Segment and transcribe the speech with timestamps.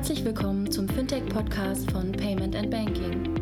[0.00, 3.36] Herzlich willkommen zum Fintech-Podcast von Payment and Banking.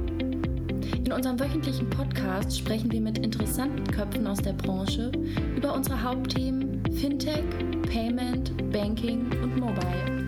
[1.04, 5.12] In unserem wöchentlichen Podcast sprechen wir mit interessanten Köpfen aus der Branche
[5.56, 7.44] über unsere Hauptthemen Fintech,
[7.82, 10.26] Payment, Banking und Mobile.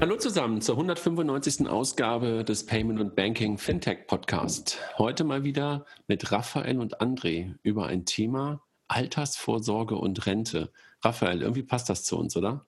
[0.00, 1.68] Hallo zusammen zur 195.
[1.68, 4.78] Ausgabe des Payment und Banking Fintech Podcast.
[4.96, 10.72] Heute mal wieder mit Raphael und André über ein Thema Altersvorsorge und Rente.
[11.02, 12.64] Raphael, irgendwie passt das zu uns, oder?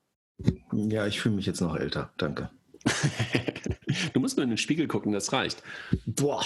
[0.73, 2.13] Ja, ich fühle mich jetzt noch älter.
[2.17, 2.51] Danke.
[4.13, 5.63] du musst nur in den Spiegel gucken, das reicht.
[6.07, 6.45] Boah,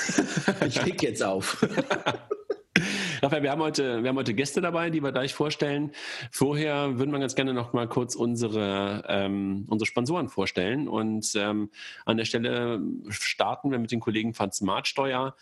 [0.66, 1.66] ich leg jetzt auf.
[3.22, 5.92] Raphael, wir haben, heute, wir haben heute Gäste dabei, die wir gleich vorstellen.
[6.30, 10.88] Vorher würden wir ganz gerne noch mal kurz unsere, ähm, unsere Sponsoren vorstellen.
[10.88, 11.70] Und ähm,
[12.04, 15.36] an der Stelle starten wir mit den Kollegen von Smartsteuer.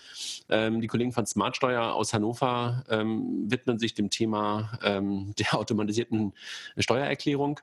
[0.49, 6.35] Ähm, die Kollegen von Smartsteuer aus Hannover ähm, widmen sich dem Thema ähm, der automatisierten
[6.79, 7.59] Steuererklärung.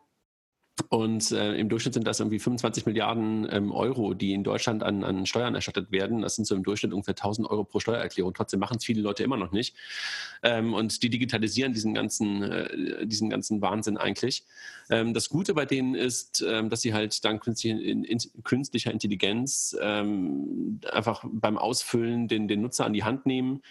[0.88, 5.04] Und äh, im Durchschnitt sind das irgendwie 25 Milliarden ähm, Euro, die in Deutschland an,
[5.04, 6.22] an Steuern erstattet werden.
[6.22, 8.34] Das sind so im Durchschnitt ungefähr 1000 Euro pro Steuererklärung.
[8.34, 9.76] Trotzdem machen es viele Leute immer noch nicht.
[10.42, 14.46] Ähm, und die digitalisieren diesen ganzen, äh, diesen ganzen Wahnsinn eigentlich.
[14.90, 18.92] Ähm, das Gute bei denen ist, ähm, dass sie halt dank künstlicher, in, in, künstlicher
[18.92, 23.62] Intelligenz ähm, einfach beim Ausfüllen den, den Nutzer an die Hand nehmen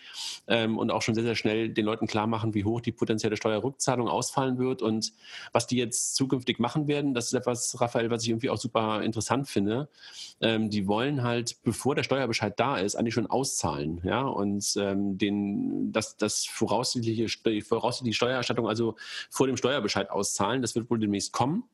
[0.46, 3.36] ähm, und auch schon sehr, sehr schnell den Leuten klar machen, wie hoch die potenzielle
[3.36, 5.12] Steuerrückzahlung ausfallen wird und
[5.52, 7.14] was die jetzt zukünftig machen werden werden.
[7.14, 9.88] Das ist etwas, Raphael, was ich irgendwie auch super interessant finde.
[10.40, 14.00] Ähm, die wollen halt, bevor der Steuerbescheid da ist, eigentlich schon auszahlen.
[14.04, 17.28] Ja, und ähm, den, das, das voraussichtliche,
[17.62, 18.96] voraussichtliche Steuererstattung also
[19.30, 21.64] vor dem Steuerbescheid auszahlen, das wird wohl demnächst kommen.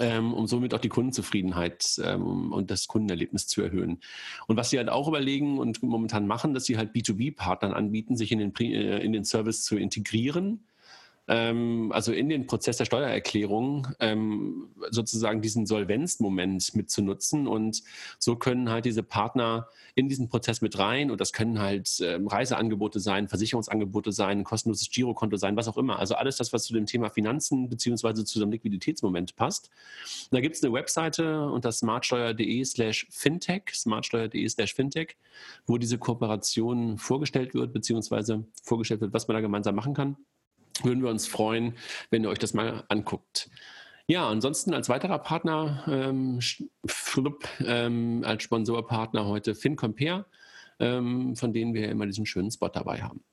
[0.00, 4.00] Ähm, um somit auch die Kundenzufriedenheit ähm, und das Kundenerlebnis zu erhöhen.
[4.46, 8.32] Und was sie halt auch überlegen und momentan machen, dass sie halt B2B-Partnern anbieten, sich
[8.32, 10.64] in den, äh, in den Service zu integrieren
[11.26, 17.46] also in den Prozess der Steuererklärung ähm, sozusagen diesen Solvenzmoment mitzunutzen.
[17.46, 17.82] Und
[18.18, 21.10] so können halt diese Partner in diesen Prozess mit rein.
[21.10, 25.98] Und das können halt ähm, Reiseangebote sein, Versicherungsangebote sein, kostenloses Girokonto sein, was auch immer.
[25.98, 29.70] Also alles das, was zu dem Thema Finanzen beziehungsweise zu dem Liquiditätsmoment passt.
[30.30, 35.16] Und da gibt es eine Webseite unter smartsteuer.de slash fintech, smartsteuer.de slash fintech,
[35.66, 40.18] wo diese Kooperation vorgestellt wird, beziehungsweise vorgestellt wird, was man da gemeinsam machen kann
[40.82, 41.74] würden wir uns freuen,
[42.10, 43.48] wenn ihr euch das mal anguckt.
[44.06, 46.40] Ja, ansonsten als weiterer Partner, ähm,
[46.84, 50.26] Flip, ähm, als Sponsorpartner heute FinCompare,
[50.78, 53.24] ähm, von denen wir immer diesen schönen Spot dabei haben.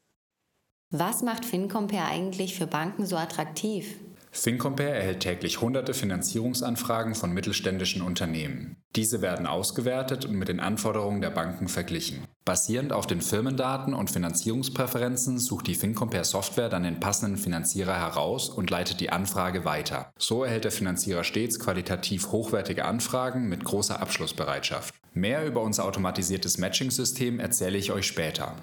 [0.91, 3.95] Was macht FinCompare eigentlich für Banken so attraktiv?
[4.33, 8.77] FinCompare erhält täglich hunderte Finanzierungsanfragen von mittelständischen Unternehmen.
[8.95, 12.23] Diese werden ausgewertet und mit den Anforderungen der Banken verglichen.
[12.45, 18.49] Basierend auf den Firmendaten und Finanzierungspräferenzen sucht die FinCompare Software dann den passenden Finanzierer heraus
[18.49, 20.13] und leitet die Anfrage weiter.
[20.17, 24.95] So erhält der Finanzierer stets qualitativ hochwertige Anfragen mit großer Abschlussbereitschaft.
[25.13, 28.55] Mehr über unser automatisiertes Matching-System erzähle ich euch später.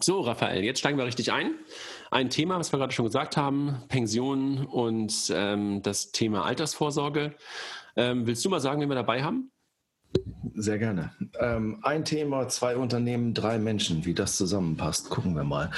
[0.00, 1.54] So, Raphael, jetzt steigen wir richtig ein.
[2.12, 7.36] Ein Thema, was wir gerade schon gesagt haben, Pensionen und ähm, das Thema Altersvorsorge.
[7.94, 9.52] Ähm, willst du mal sagen, wen wir dabei haben?
[10.56, 11.12] Sehr gerne.
[11.38, 15.70] Ähm, ein Thema, zwei Unternehmen, drei Menschen, wie das zusammenpasst, gucken wir mal.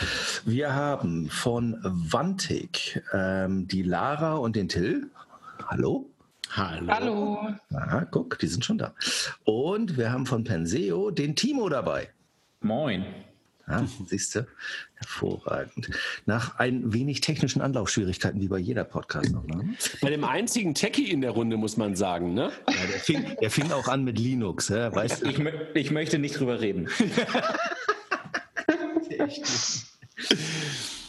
[0.46, 5.10] Wir haben von Vantik ähm, die Lara und den Till.
[5.66, 6.08] Hallo.
[6.48, 6.88] Hallo.
[6.88, 7.38] Hallo.
[7.74, 8.94] Aha, guck, die sind schon da.
[9.44, 12.08] Und wir haben von Penseo den Timo dabei.
[12.62, 13.04] Moin.
[13.68, 14.46] Ja, siehst du?
[15.02, 15.90] Hervorragend.
[16.26, 19.44] Nach ein wenig technischen Anlaufschwierigkeiten, wie bei jeder Podcast noch.
[19.44, 19.74] Ne?
[20.00, 22.34] Bei dem einzigen Techie in der Runde, muss man sagen.
[22.34, 22.52] Ne?
[22.68, 24.68] Ja, der, fing, der fing auch an mit Linux.
[24.68, 25.30] Ja, weißt du?
[25.30, 25.40] ich,
[25.74, 26.88] ich möchte nicht drüber reden.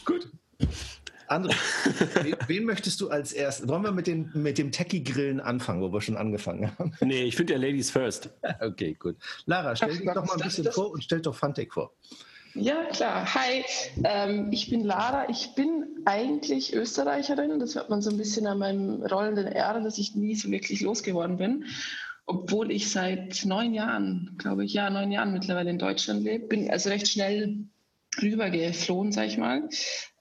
[0.05, 0.27] Gut.
[1.27, 1.55] André,
[2.23, 3.67] wen, wen, möchtest du als erstes?
[3.67, 6.93] Wollen wir mit, den, mit dem Techie-Grillen anfangen, wo wir schon angefangen haben?
[7.01, 8.29] Nee, ich finde ja Ladies first.
[8.59, 9.15] Okay, gut.
[9.45, 11.91] Lara, stell dich doch mal ein bisschen vor und stell doch Fantech vor.
[12.55, 13.33] Ja, klar.
[13.33, 13.65] Hi,
[14.03, 15.27] ähm, ich bin Lara.
[15.29, 17.59] Ich bin eigentlich Österreicherin.
[17.59, 20.81] Das hört man so ein bisschen an meinem rollenden R, dass ich nie so wirklich
[20.81, 21.65] losgeworden bin.
[22.27, 26.47] Obwohl ich seit neun Jahren, glaube ich, ja, neun Jahren mittlerweile in Deutschland lebe.
[26.47, 27.65] Bin also recht schnell
[28.21, 29.67] rübergeflohen, sag ich mal.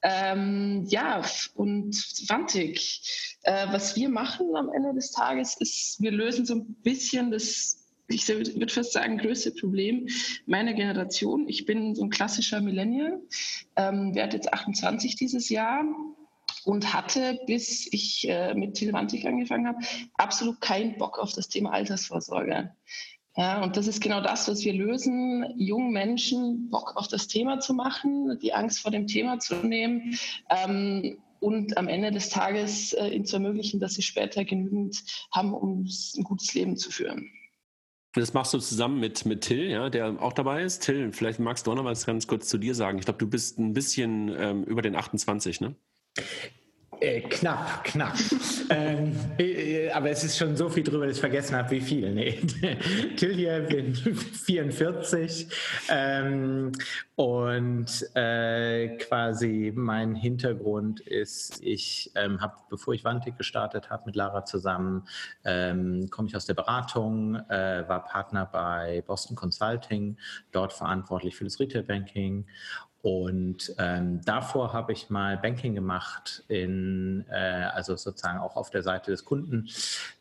[0.01, 1.21] Ähm, ja,
[1.53, 3.37] und 20.
[3.43, 7.82] Äh, was wir machen am Ende des Tages ist, wir lösen so ein bisschen das
[8.13, 10.07] ich würde fast sagen, größte Problem
[10.45, 11.47] meiner Generation.
[11.47, 13.19] Ich bin so ein klassischer Millennial,
[13.75, 15.83] ähm, werde jetzt 28 dieses Jahr
[16.65, 19.79] und hatte, bis ich äh, mit Telemantik angefangen habe,
[20.15, 22.71] absolut keinen Bock auf das Thema Altersvorsorge.
[23.35, 27.59] Ja, und das ist genau das, was wir lösen, jungen Menschen Bock auf das Thema
[27.59, 30.17] zu machen, die Angst vor dem Thema zu nehmen.
[30.49, 35.53] Ähm, und am Ende des Tages äh, ihnen zu ermöglichen, dass sie später genügend haben,
[35.53, 35.85] um
[36.15, 37.29] ein gutes Leben zu führen.
[38.13, 40.83] Das machst du zusammen mit, mit Till, ja, der auch dabei ist.
[40.83, 42.99] Till, vielleicht magst du auch noch was ganz kurz zu dir sagen.
[42.99, 45.75] Ich glaube, du bist ein bisschen ähm, über den 28, ne?
[47.03, 48.15] Äh, knapp, knapp.
[48.69, 52.13] ähm, äh, aber es ist schon so viel drüber, dass ich vergessen habe, wie viel.
[52.13, 52.39] Nee.
[53.17, 55.47] Till hier, bin 44
[55.89, 56.71] ähm,
[57.17, 64.15] und äh, quasi mein Hintergrund ist, ich ähm, habe, bevor ich Wantig gestartet habe mit
[64.15, 65.05] Lara zusammen,
[65.43, 70.15] ähm, komme ich aus der Beratung, äh, war Partner bei Boston Consulting,
[70.53, 72.45] dort verantwortlich für das Retail Banking
[73.03, 78.81] und ähm, davor habe ich mal Banking gemacht, in, äh, also sozusagen auch auf der
[78.81, 79.67] Seite des Kunden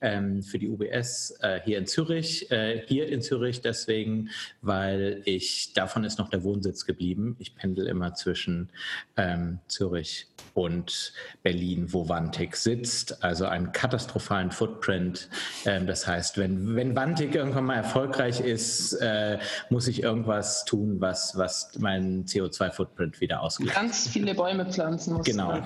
[0.01, 2.51] ähm, für die UBS äh, hier in Zürich.
[2.51, 4.31] Äh, hier in Zürich deswegen,
[4.63, 7.37] weil ich, davon ist noch der Wohnsitz geblieben.
[7.39, 8.69] Ich pendel immer zwischen
[9.17, 11.13] ähm, Zürich und
[11.45, 13.23] Berlin, wo Wantig sitzt.
[13.23, 15.29] Also einen katastrophalen Footprint.
[15.67, 19.39] Ähm, das heißt, wenn, wenn Wantig irgendwann mal erfolgreich ist, äh,
[19.71, 23.75] muss ich irgendwas tun, was, was meinen CO2 Footprint wieder ausgleicht.
[23.75, 25.15] Ganz viele Bäume pflanzen.
[25.15, 25.63] Musst genau.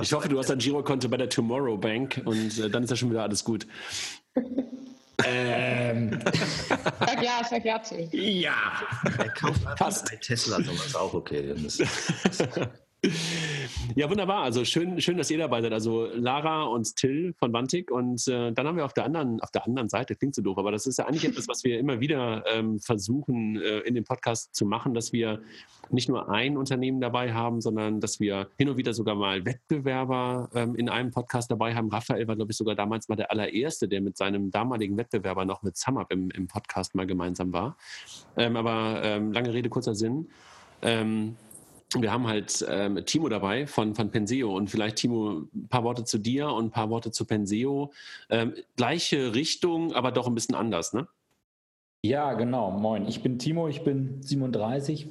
[0.00, 2.96] Ich hoffe, du hast ein Girokonto bei der Tomorrow Bank und äh, dann ist ja
[2.96, 3.66] schon wieder alles gut.
[5.24, 6.18] ähm.
[7.00, 7.96] Sag ja, sag ja zu.
[8.12, 8.54] Ja.
[9.18, 10.12] Er kauft Fast.
[10.12, 11.54] ein Tesla, sowas auch okay.
[13.96, 14.42] Ja, wunderbar.
[14.42, 15.72] Also schön, schön, dass ihr dabei seid.
[15.72, 17.90] Also Lara und Till von Wantik.
[17.92, 20.58] Und äh, dann haben wir auf der anderen, auf der anderen Seite, klingt so doof,
[20.58, 24.04] aber das ist ja eigentlich etwas, was wir immer wieder ähm, versuchen äh, in dem
[24.04, 25.42] Podcast zu machen, dass wir
[25.90, 30.48] nicht nur ein Unternehmen dabei haben, sondern dass wir hin und wieder sogar mal Wettbewerber
[30.54, 31.88] ähm, in einem Podcast dabei haben.
[31.90, 35.62] Raphael war, glaube ich, sogar damals mal der allererste, der mit seinem damaligen Wettbewerber noch
[35.62, 37.76] mit SumUp im, im Podcast mal gemeinsam war.
[38.36, 40.28] Ähm, aber ähm, lange Rede, kurzer Sinn.
[40.82, 41.36] Ähm,
[42.02, 46.04] wir haben halt ähm, Timo dabei von, von Penseo und vielleicht Timo ein paar Worte
[46.04, 47.92] zu dir und ein paar Worte zu Penseo.
[48.30, 51.06] Ähm, gleiche Richtung, aber doch ein bisschen anders, ne?
[52.02, 52.70] Ja, genau.
[52.70, 53.06] Moin.
[53.06, 55.08] Ich bin Timo, ich bin 37.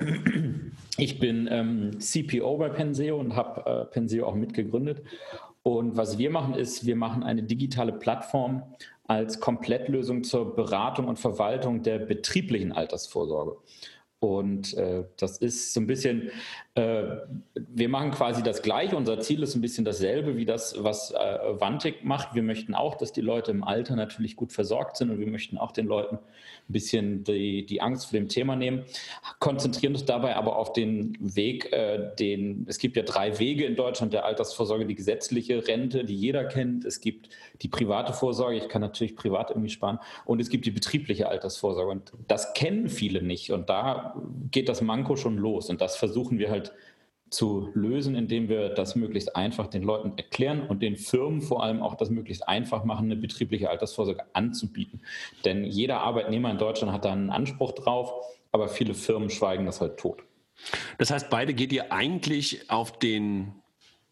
[0.98, 5.02] Ich bin ähm, CPO bei Penseo und habe äh, Penseo auch mitgegründet.
[5.64, 8.62] Und was wir machen, ist, wir machen eine digitale Plattform
[9.08, 13.58] als Komplettlösung zur Beratung und Verwaltung der betrieblichen Altersvorsorge.
[14.20, 16.32] Und äh, das ist so ein bisschen,
[16.76, 18.96] wir machen quasi das Gleiche.
[18.96, 22.34] Unser Ziel ist ein bisschen dasselbe wie das, was äh, Vantic macht.
[22.34, 25.60] Wir möchten auch, dass die Leute im Alter natürlich gut versorgt sind und wir möchten
[25.60, 28.86] auch den Leuten ein bisschen die, die Angst vor dem Thema nehmen.
[29.40, 33.76] Konzentrieren uns dabei aber auf den Weg, äh, den, es gibt ja drei Wege in
[33.76, 34.88] Deutschland der Altersvorsorge.
[34.88, 36.86] Die gesetzliche Rente, die jeder kennt.
[36.86, 37.30] Es gibt
[37.62, 40.00] die private Vorsorge, ich kann natürlich privat irgendwie sparen.
[40.26, 41.92] Und es gibt die betriebliche Altersvorsorge.
[41.92, 43.52] Und das kennen viele nicht.
[43.52, 44.16] Und da
[44.50, 45.70] geht das Manko schon los.
[45.70, 46.63] Und das versuchen wir halt
[47.34, 51.82] zu lösen, indem wir das möglichst einfach den Leuten erklären und den Firmen vor allem
[51.82, 55.02] auch das möglichst einfach machen, eine betriebliche Altersvorsorge anzubieten.
[55.44, 58.14] Denn jeder Arbeitnehmer in Deutschland hat da einen Anspruch drauf,
[58.52, 60.24] aber viele Firmen schweigen das halt tot.
[60.98, 63.54] Das heißt, beide geht ihr eigentlich auf den,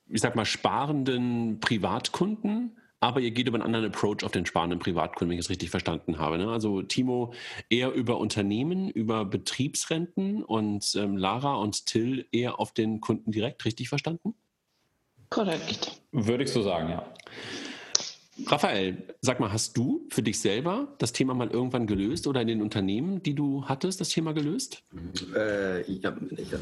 [0.10, 4.80] ich sag mal, sparenden Privatkunden aber ihr geht über einen anderen Approach auf den sparenden
[4.80, 6.38] Privatkunden, wenn ich es richtig verstanden habe.
[6.38, 6.50] Ne?
[6.50, 7.33] Also Timo
[7.69, 13.65] eher über Unternehmen, über Betriebsrenten und ähm, Lara und Till eher auf den Kunden direkt,
[13.65, 14.36] richtig verstanden?
[15.30, 16.01] Korrekt.
[16.12, 17.06] Würde ich so sagen, ja.
[18.48, 22.48] Raphael, sag mal, hast du für dich selber das Thema mal irgendwann gelöst oder in
[22.48, 24.84] den Unternehmen, die du hattest, das Thema gelöst?
[25.36, 26.16] Äh, ja,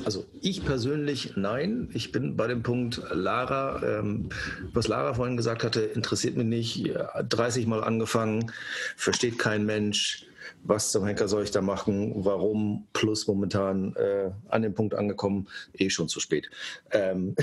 [0.04, 1.90] also ich persönlich nein.
[1.94, 4.30] Ich bin bei dem Punkt Lara, ähm,
[4.74, 6.94] was Lara vorhin gesagt hatte, interessiert mich nicht.
[7.30, 8.52] 30 Mal angefangen,
[8.96, 10.26] versteht kein Mensch.
[10.64, 12.26] Was zum Henker soll ich da machen?
[12.26, 12.88] Warum?
[12.94, 16.50] Plus momentan äh, an dem Punkt angekommen, eh schon zu spät.
[16.92, 17.36] Ähm,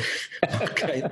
[0.42, 1.10] macht, kein,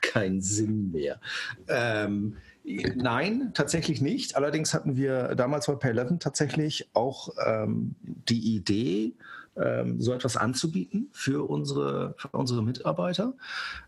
[0.00, 1.20] keinen Sinn mehr.
[1.68, 4.36] Ähm, Nein, tatsächlich nicht.
[4.36, 9.14] Allerdings hatten wir damals bei Pay11 tatsächlich auch ähm, die Idee,
[9.56, 13.34] ähm, so etwas anzubieten für unsere, für unsere Mitarbeiter.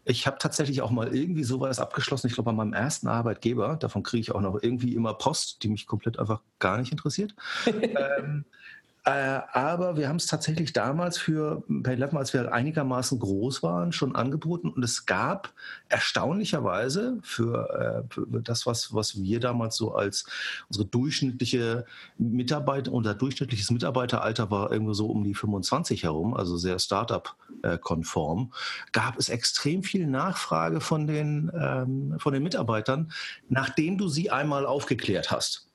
[0.05, 3.77] Ich habe tatsächlich auch mal irgendwie sowas abgeschlossen, ich glaube bei meinem ersten Arbeitgeber.
[3.77, 7.35] Davon kriege ich auch noch irgendwie immer Post, die mich komplett einfach gar nicht interessiert.
[7.67, 8.57] ähm, äh,
[9.09, 14.69] aber wir haben es tatsächlich damals für PayLab, als wir einigermaßen groß waren, schon angeboten.
[14.69, 15.53] Und es gab
[15.89, 20.27] erstaunlicherweise für, äh, für das, was, was wir damals so als
[20.69, 21.85] unsere durchschnittliche
[22.19, 28.53] Mitarbeiter, unser durchschnittliches Mitarbeiteralter war irgendwo so um die 25 herum, also sehr Startup-konform,
[28.91, 33.13] gab es extrem viel Nachfrage von den, ähm, von den Mitarbeitern,
[33.49, 35.66] nachdem du sie einmal aufgeklärt hast.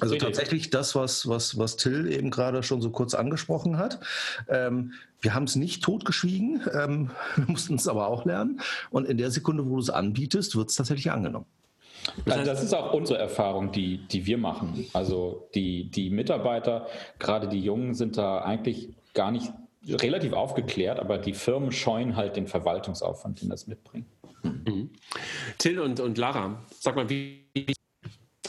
[0.00, 4.00] Also tatsächlich das, was, was, was Till eben gerade schon so kurz angesprochen hat.
[4.48, 8.60] Ähm, wir haben es nicht totgeschwiegen, ähm, wir mussten es aber auch lernen.
[8.90, 11.46] Und in der Sekunde, wo du es anbietest, wird es tatsächlich angenommen.
[12.24, 14.86] Also das ist auch unsere Erfahrung, die, die wir machen.
[14.94, 16.86] Also die, die Mitarbeiter,
[17.18, 19.52] gerade die Jungen, sind da eigentlich gar nicht
[19.86, 24.06] relativ aufgeklärt, aber die Firmen scheuen halt den Verwaltungsaufwand, den das mitbringt.
[24.42, 24.90] Mhm.
[25.58, 27.44] Till und, und Lara, sag mal, wie,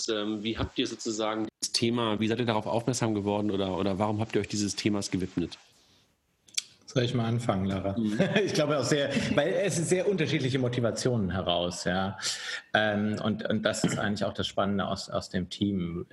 [0.10, 4.00] ähm, wie habt ihr sozusagen das Thema, wie seid ihr darauf aufmerksam geworden oder, oder
[4.00, 5.58] warum habt ihr euch dieses Themas gewidmet?
[6.94, 7.98] Soll ich mal anfangen, Lara?
[7.98, 8.20] Mhm.
[8.46, 12.18] Ich glaube auch sehr, weil es ist sehr unterschiedliche Motivationen heraus, ja.
[12.74, 16.06] Ähm, und, und das ist eigentlich auch das Spannende aus, aus dem Team.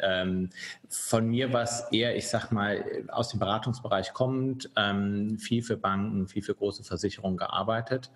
[0.90, 5.76] Von mir war es eher, ich sag mal, aus dem Beratungsbereich kommend, ähm, viel für
[5.76, 8.11] Banken, viel für große Versicherungen gearbeitet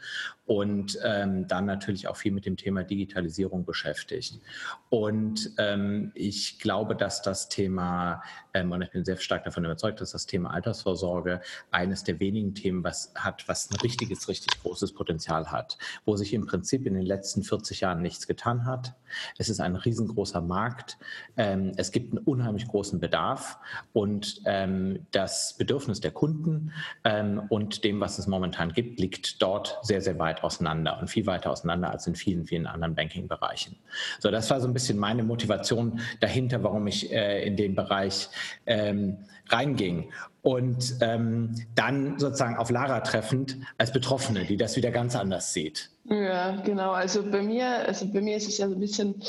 [0.47, 4.41] und ähm, dann natürlich auch viel mit dem Thema Digitalisierung beschäftigt.
[4.89, 8.23] Und ähm, ich glaube, dass das Thema,
[8.55, 12.55] ähm, und ich bin sehr stark davon überzeugt, dass das Thema Altersvorsorge eines der wenigen
[12.55, 15.77] Themen was hat, was ein richtiges, richtig großes Potenzial hat,
[16.07, 18.95] wo sich im Prinzip in den letzten 40 Jahren nichts getan hat.
[19.37, 20.97] Es ist ein riesengroßer Markt.
[21.37, 23.59] Ähm, es gibt einen unheimlich großen Bedarf
[23.93, 26.73] und ähm, das Bedürfnis der Kunden
[27.05, 31.27] ähm, und dem, was es momentan gibt, liegt dort sehr, sehr weit auseinander und viel
[31.27, 33.77] weiter auseinander als in vielen, vielen anderen Banking-Bereichen.
[34.19, 38.29] So, das war so ein bisschen meine Motivation dahinter, warum ich äh, in den Bereich
[38.67, 40.13] ähm, reinging.
[40.43, 45.91] Und ähm, dann sozusagen auf Lara treffend als Betroffene, die das wieder ganz anders sieht.
[46.05, 46.91] Ja, genau.
[46.91, 49.23] Also bei mir, also bei mir ist es ja so ein bisschen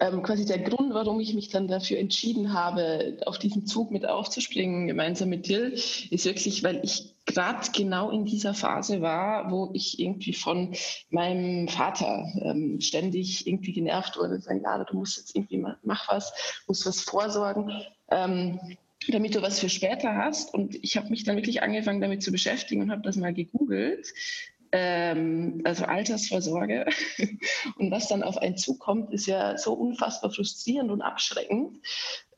[0.00, 4.08] ähm, quasi der Grund, warum ich mich dann dafür entschieden habe, auf diesen Zug mit
[4.08, 9.70] aufzuspringen, gemeinsam mit Dill, ist wirklich, weil ich gerade genau in dieser Phase war, wo
[9.72, 10.74] ich irgendwie von
[11.10, 14.40] meinem Vater ähm, ständig irgendwie genervt wurde.
[14.40, 16.32] Sagen, ja, du musst jetzt irgendwie mach was,
[16.66, 17.70] musst was vorsorgen.
[18.10, 18.58] Ähm,
[19.12, 20.52] damit du was für später hast.
[20.52, 24.12] Und ich habe mich dann wirklich angefangen damit zu beschäftigen und habe das mal gegoogelt.
[24.72, 26.86] Ähm, also Altersvorsorge.
[27.78, 31.78] Und was dann auf einen zukommt, ist ja so unfassbar frustrierend und abschreckend,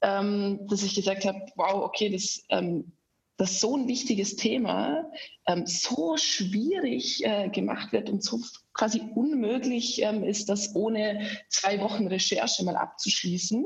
[0.02, 2.92] ähm, dass ich gesagt habe, wow, okay, das ähm,
[3.38, 5.10] dass so ein wichtiges Thema
[5.46, 8.40] ähm, so schwierig äh, gemacht wird und so
[8.74, 13.64] quasi unmöglich ähm, ist, das ohne zwei Wochen Recherche mal abzuschließen.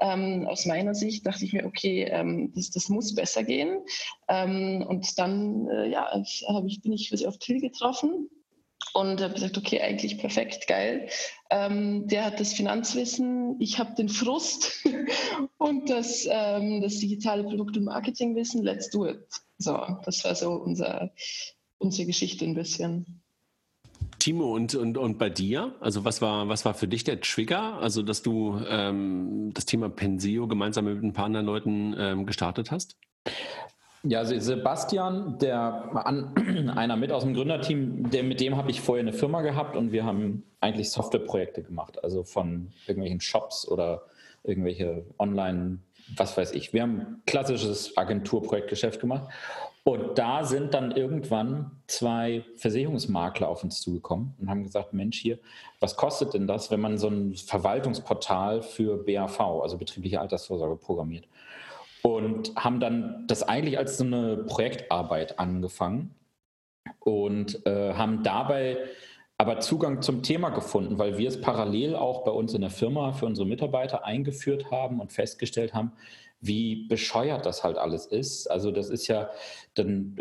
[0.00, 3.82] Ähm, aus meiner Sicht dachte ich mir, okay, ähm, das, das, muss besser gehen.
[4.28, 8.28] Ähm, und dann äh, ja, ich, bin ich auf Till getroffen
[8.94, 11.08] und habe gesagt, okay, eigentlich perfekt, geil.
[11.50, 14.84] Ähm, der hat das Finanzwissen, ich habe den Frust
[15.58, 19.26] und das, ähm, das digitale Produkt- und Marketingwissen, let's do it.
[19.58, 21.12] So, das war so unser,
[21.78, 23.20] unsere Geschichte ein bisschen.
[24.18, 25.74] Timo, und, und, und bei dir?
[25.80, 27.78] Also was war, was war für dich der Trigger?
[27.78, 32.70] Also dass du ähm, das Thema Pensio gemeinsam mit ein paar anderen Leuten ähm, gestartet
[32.70, 32.96] hast?
[34.02, 35.90] Ja, also Sebastian, der
[36.74, 39.92] einer mit aus dem Gründerteam, der, mit dem habe ich vorher eine Firma gehabt und
[39.92, 44.02] wir haben eigentlich Softwareprojekte gemacht, also von irgendwelchen Shops oder
[44.42, 45.80] irgendwelche Online,
[46.16, 46.72] was weiß ich.
[46.72, 49.28] Wir haben klassisches Agenturprojektgeschäft gemacht
[49.84, 55.38] und da sind dann irgendwann zwei Versicherungsmakler auf uns zugekommen und haben gesagt, Mensch, hier,
[55.78, 61.26] was kostet denn das, wenn man so ein Verwaltungsportal für BAV, also betriebliche Altersvorsorge, programmiert?
[62.02, 66.14] Und haben dann das eigentlich als so eine Projektarbeit angefangen
[66.98, 68.78] und äh, haben dabei
[69.40, 73.12] aber Zugang zum Thema gefunden, weil wir es parallel auch bei uns in der Firma
[73.12, 75.92] für unsere Mitarbeiter eingeführt haben und festgestellt haben,
[76.40, 78.46] wie bescheuert das halt alles ist.
[78.50, 79.30] Also das ist ja
[79.74, 80.16] dann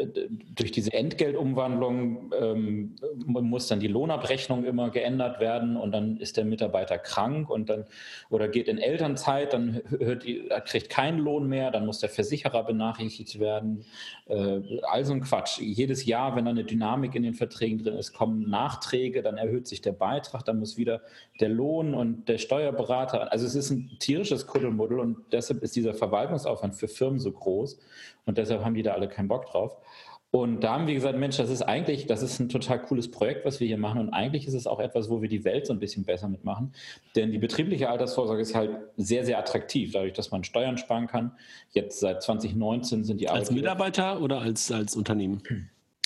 [0.54, 2.96] durch diese Entgeltumwandlung ähm,
[3.26, 7.86] muss dann die Lohnabrechnung immer geändert werden und dann ist der Mitarbeiter krank und dann
[8.30, 10.26] oder geht in Elternzeit, dann hört
[10.66, 13.86] kriegt keinen Lohn mehr, dann muss der Versicherer benachrichtigt werden.
[14.28, 15.60] Äh, also ein Quatsch.
[15.60, 19.68] Jedes Jahr, wenn da eine Dynamik in den Verträgen drin ist, kommen Nachträge, dann erhöht
[19.68, 21.02] sich der Beitrag, dann muss wieder
[21.40, 23.32] der Lohn und der Steuerberater.
[23.32, 27.80] Also es ist ein tierisches Kuddelmuddel und deshalb ist dieser Verwaltungsaufwand für Firmen so groß.
[28.26, 29.78] Und deshalb haben die da alle keinen Bock drauf.
[30.32, 33.46] Und da haben wir gesagt, Mensch, das ist eigentlich, das ist ein total cooles Projekt,
[33.46, 34.00] was wir hier machen.
[34.00, 36.74] Und eigentlich ist es auch etwas, wo wir die Welt so ein bisschen besser mitmachen.
[37.16, 41.32] Denn die betriebliche Altersvorsorge ist halt sehr, sehr attraktiv, dadurch, dass man Steuern sparen kann.
[41.72, 45.42] Jetzt seit 2019 sind die Als Mitarbeiter oder als, als Unternehmen?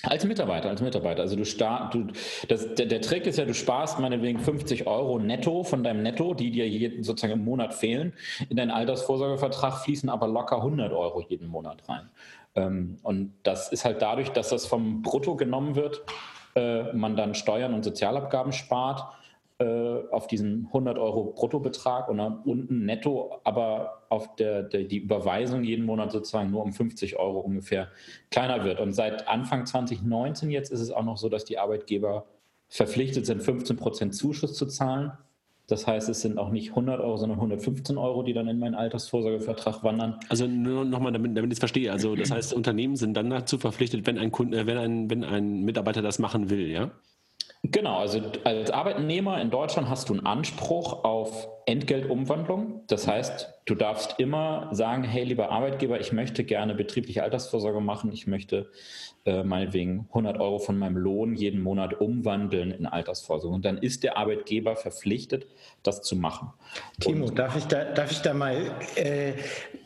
[0.05, 1.21] Als Mitarbeiter, als Mitarbeiter.
[1.21, 2.07] Also du, start, du
[2.49, 6.33] das, der, der Trick ist ja, du sparst meinetwegen 50 Euro netto von deinem Netto,
[6.33, 8.11] die dir jeden, sozusagen im Monat fehlen.
[8.49, 12.09] In deinen Altersvorsorgevertrag fließen aber locker 100 Euro jeden Monat rein.
[12.55, 16.03] Ähm, und das ist halt dadurch, dass das vom Brutto genommen wird,
[16.55, 19.05] äh, man dann Steuern und Sozialabgaben spart
[19.59, 24.99] äh, auf diesen 100 Euro Bruttobetrag und dann unten netto, aber auf der, der, die
[24.99, 27.89] Überweisung jeden Monat sozusagen nur um 50 Euro ungefähr
[28.29, 28.79] kleiner wird.
[28.79, 32.25] Und seit Anfang 2019 jetzt ist es auch noch so, dass die Arbeitgeber
[32.69, 35.13] verpflichtet sind, 15 Prozent Zuschuss zu zahlen.
[35.67, 38.75] Das heißt, es sind auch nicht 100 Euro, sondern 115 Euro, die dann in meinen
[38.75, 40.19] Altersvorsorgevertrag wandern.
[40.29, 41.91] Also nur nochmal, damit, damit ich es verstehe.
[41.91, 45.23] Also das heißt, Unternehmen sind dann dazu verpflichtet, wenn ein, Kunde, äh, wenn ein, wenn
[45.23, 46.91] ein Mitarbeiter das machen will, ja?
[47.65, 52.83] Genau, also als Arbeitnehmer in Deutschland hast du einen Anspruch auf Entgeltumwandlung.
[52.87, 58.11] Das heißt, du darfst immer sagen, hey, lieber Arbeitgeber, ich möchte gerne betriebliche Altersvorsorge machen,
[58.11, 58.69] ich möchte
[59.25, 63.55] äh, meinetwegen 100 Euro von meinem Lohn jeden Monat umwandeln in Altersvorsorge.
[63.55, 65.47] Und dann ist der Arbeitgeber verpflichtet,
[65.81, 66.51] das zu machen.
[66.99, 68.57] Timo, darf ich da, darf ich da mal
[68.95, 69.33] äh,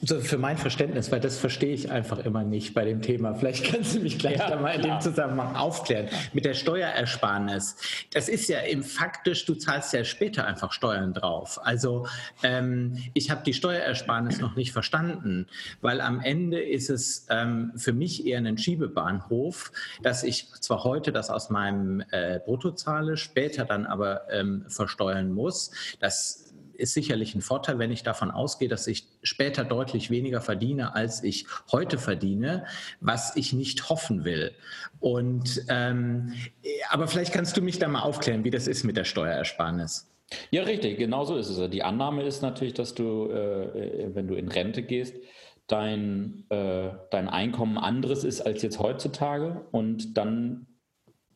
[0.01, 3.36] so für mein Verständnis, weil das verstehe ich einfach immer nicht bei dem Thema.
[3.36, 6.08] Vielleicht kannst du mich gleich ja, da mal in dem Zusammenhang aufklären.
[6.34, 7.77] Mit der Steuerersparnis.
[8.13, 11.60] Das ist ja im faktisch, du zahlst ja später einfach Steuern drauf.
[11.63, 12.08] Also
[12.41, 15.46] ähm, ich habe die Steuerersparnis noch nicht verstanden,
[15.82, 19.26] weil am Ende ist es ähm, für mich eher ein Schiebebahnhof,
[20.01, 25.31] dass ich zwar heute das aus meinem äh, Brutto zahle, später dann aber ähm, versteuern
[25.31, 25.72] muss.
[26.00, 30.96] Das ist sicherlich ein Vorteil, wenn ich davon ausgehe, dass ich später deutlich weniger verdiene,
[30.96, 32.65] als ich heute verdiene,
[33.00, 34.53] was ich nicht hoffen will.
[35.00, 36.34] Und ähm,
[36.89, 40.12] aber vielleicht kannst du mich da mal aufklären, wie das ist mit der Steuerersparnis.
[40.51, 41.69] Ja, richtig, genau so ist es.
[41.69, 45.15] Die Annahme ist natürlich, dass du, äh, wenn du in Rente gehst,
[45.68, 50.68] dein, äh, dein Einkommen anderes ist als jetzt heutzutage und dann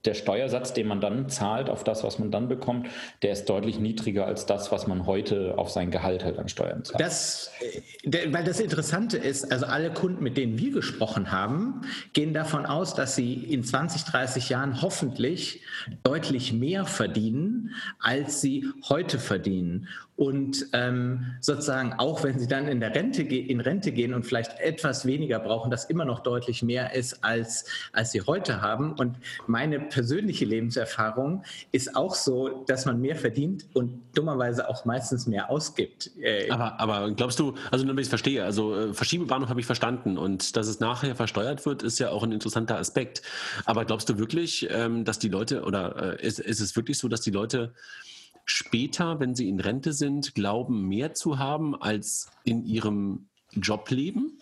[0.05, 2.87] der Steuersatz, den man dann zahlt auf das, was man dann bekommt,
[3.21, 6.83] der ist deutlich niedriger als das, was man heute auf sein Gehalt halt an Steuern
[6.83, 6.99] zahlt.
[6.99, 7.51] Das,
[8.03, 11.81] äh, weil das Interessante ist, also alle Kunden, mit denen wir gesprochen haben,
[12.13, 15.61] gehen davon aus, dass sie in 20, 30 Jahren hoffentlich
[16.03, 19.87] deutlich mehr verdienen, als sie heute verdienen.
[20.21, 24.59] Und ähm, sozusagen, auch wenn sie dann in, der Rente, in Rente gehen und vielleicht
[24.59, 28.93] etwas weniger brauchen, das immer noch deutlich mehr ist, als, als sie heute haben.
[28.93, 35.25] Und meine persönliche Lebenserfahrung ist auch so, dass man mehr verdient und dummerweise auch meistens
[35.25, 36.11] mehr ausgibt.
[36.21, 39.65] Äh, aber, aber glaubst du, also damit ich es verstehe, also äh, Verschiebebahnhof habe ich
[39.65, 43.23] verstanden und dass es nachher versteuert wird, ist ja auch ein interessanter Aspekt.
[43.65, 47.07] Aber glaubst du wirklich, ähm, dass die Leute, oder äh, ist, ist es wirklich so,
[47.07, 47.73] dass die Leute
[48.45, 54.39] später, wenn sie in Rente sind, glauben, mehr zu haben als in ihrem Jobleben?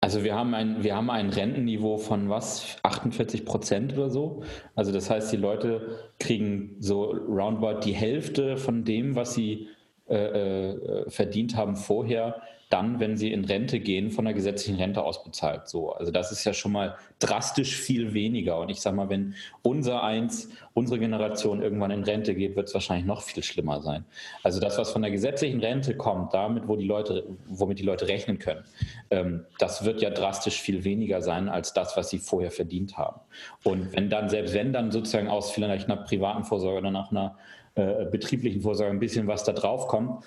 [0.00, 2.76] Also wir haben ein, wir haben ein Rentenniveau von was?
[2.82, 4.42] 48 Prozent oder so.
[4.74, 9.68] Also das heißt, die Leute kriegen so roundabout die Hälfte von dem, was sie
[10.08, 12.42] äh, äh, verdient haben vorher,
[12.72, 15.68] dann, wenn sie in Rente gehen, von der gesetzlichen Rente ausbezahlt.
[15.68, 18.58] So, also das ist ja schon mal drastisch viel weniger.
[18.58, 22.74] Und ich sage mal, wenn unser eins, unsere Generation irgendwann in Rente geht, wird es
[22.74, 24.06] wahrscheinlich noch viel schlimmer sein.
[24.42, 28.08] Also das, was von der gesetzlichen Rente kommt, damit, wo die Leute, womit die Leute
[28.08, 28.64] rechnen können,
[29.10, 33.20] ähm, das wird ja drastisch viel weniger sein als das, was sie vorher verdient haben.
[33.64, 37.36] Und wenn dann, selbst wenn dann sozusagen aus vielleicht einer privaten Vorsorge oder nach einer
[37.74, 40.24] äh, betrieblichen Vorsorge ein bisschen was da drauf kommt,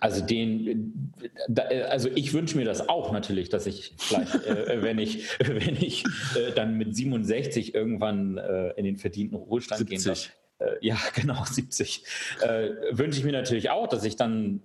[0.00, 1.12] also den,
[1.88, 6.04] also ich wünsche mir das auch natürlich, dass ich vielleicht, äh, wenn ich, wenn ich
[6.36, 9.88] äh, dann mit 67 irgendwann äh, in den verdienten Ruhestand 70.
[9.88, 10.30] gehen darf.
[10.58, 12.04] Äh, ja, genau, 70.
[12.42, 14.62] Äh, wünsche ich mir natürlich auch, dass ich dann,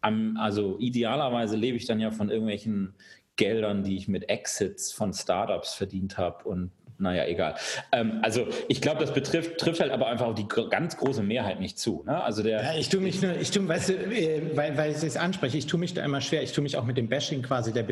[0.00, 2.94] am, also idealerweise lebe ich dann ja von irgendwelchen
[3.36, 7.56] Geldern, die ich mit Exits von Startups verdient habe und naja, egal.
[7.92, 11.78] Ähm, also ich glaube, das betrifft, trifft halt aber einfach die ganz große Mehrheit nicht
[11.78, 12.02] zu.
[12.06, 12.22] Ne?
[12.22, 15.02] Also der, ja, ich tue mich nur, ich tue, weißt du, äh, weil, weil ich
[15.02, 16.42] es anspreche, ich tue mich da immer schwer.
[16.42, 17.86] Ich tue mich auch mit dem Bashing quasi der,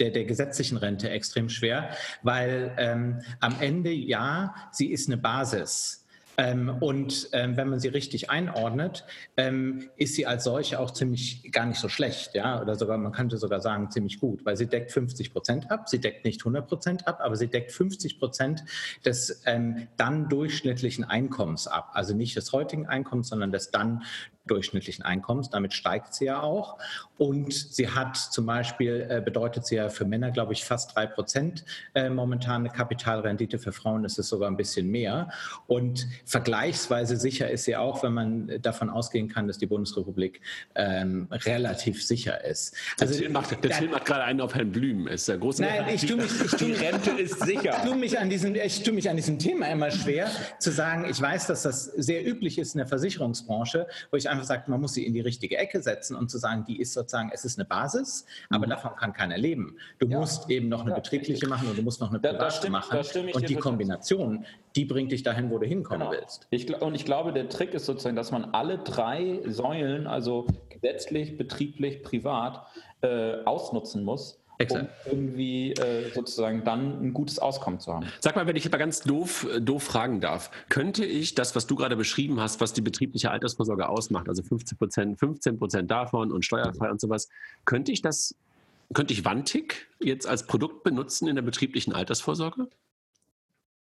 [0.00, 1.90] der, der gesetzlichen Rente extrem schwer,
[2.22, 6.04] weil ähm, am Ende ja, sie ist eine Basis.
[6.38, 9.04] Ähm, und ähm, wenn man sie richtig einordnet,
[9.36, 13.10] ähm, ist sie als solche auch ziemlich gar nicht so schlecht, ja, oder sogar, man
[13.10, 16.68] könnte sogar sagen, ziemlich gut, weil sie deckt 50 Prozent ab, sie deckt nicht 100
[16.68, 18.64] Prozent ab, aber sie deckt 50 Prozent
[19.04, 21.90] des ähm, dann durchschnittlichen Einkommens ab.
[21.94, 24.04] Also nicht des heutigen Einkommens, sondern des dann
[24.50, 25.50] durchschnittlichen Einkommens.
[25.50, 26.78] Damit steigt sie ja auch.
[27.16, 31.06] Und sie hat zum Beispiel, äh, bedeutet sie ja für Männer, glaube ich, fast drei
[31.06, 33.58] Prozent äh, momentan eine Kapitalrendite.
[33.58, 35.30] Für Frauen ist es sogar ein bisschen mehr.
[35.66, 40.40] Und vergleichsweise sicher ist sie auch, wenn man davon ausgehen kann, dass die Bundesrepublik
[40.74, 42.74] ähm, relativ sicher ist.
[43.00, 45.08] Also, der Film macht, der Film macht gerade einen auf Herrn Blüm.
[45.08, 47.76] Ist der große Nein, ich tue mich, ich tue, die Rente ist sicher.
[47.76, 51.06] Ich tue, mich an diesem, ich tue mich an diesem Thema immer schwer, zu sagen,
[51.08, 54.68] ich weiß, dass das sehr üblich ist in der Versicherungsbranche, wo ich einfach einfach sagt,
[54.68, 57.44] man muss sie in die richtige Ecke setzen und zu sagen, die ist sozusagen, es
[57.44, 58.70] ist eine Basis, aber mhm.
[58.70, 59.76] davon kann keiner leben.
[59.98, 60.18] Du ja.
[60.18, 60.96] musst eben noch eine ja.
[60.96, 63.00] betriebliche machen und du musst noch eine private da stimmt, machen.
[63.34, 64.46] und die Kombination,
[64.76, 66.12] die bringt dich dahin, wo du hinkommen genau.
[66.12, 66.46] willst.
[66.50, 71.36] Ich, und ich glaube, der Trick ist sozusagen, dass man alle drei Säulen, also gesetzlich,
[71.36, 72.66] betrieblich, privat,
[73.00, 74.90] äh, ausnutzen muss, Exakt.
[75.04, 78.06] um irgendwie äh, sozusagen dann ein gutes Auskommen zu haben.
[78.20, 81.66] Sag mal, wenn ich aber ganz doof, äh, doof fragen darf, könnte ich das, was
[81.68, 86.32] du gerade beschrieben hast, was die betriebliche Altersvorsorge ausmacht, also 15 Prozent, 15 Prozent davon
[86.32, 87.28] und steuerfrei und sowas,
[87.64, 88.34] könnte ich das,
[88.92, 92.68] könnte ich Wantig jetzt als Produkt benutzen in der betrieblichen Altersvorsorge?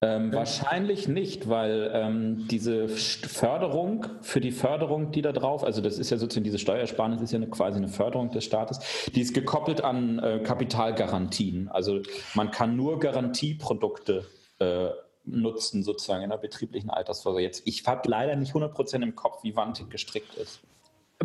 [0.04, 5.98] Ähm, wahrscheinlich nicht, weil ähm, diese Förderung, für die Förderung, die da drauf, also das
[5.98, 8.80] ist ja sozusagen diese Steuersparnis, ist ja eine, quasi eine Förderung des Staates,
[9.16, 11.70] die ist gekoppelt an äh, Kapitalgarantien.
[11.70, 12.02] Also
[12.34, 14.26] man kann nur Garantieprodukte
[14.60, 14.90] äh,
[15.24, 17.46] nutzen, sozusagen in der betrieblichen Altersvorsorge.
[17.46, 20.60] Jetzt, ich habe leider nicht 100% im Kopf, wie Wantig gestrickt ist.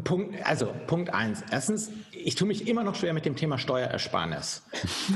[0.04, 1.42] Punkt, also Punkt eins.
[1.50, 4.62] Erstens, ich tue mich immer noch schwer mit dem Thema Steuerersparnis.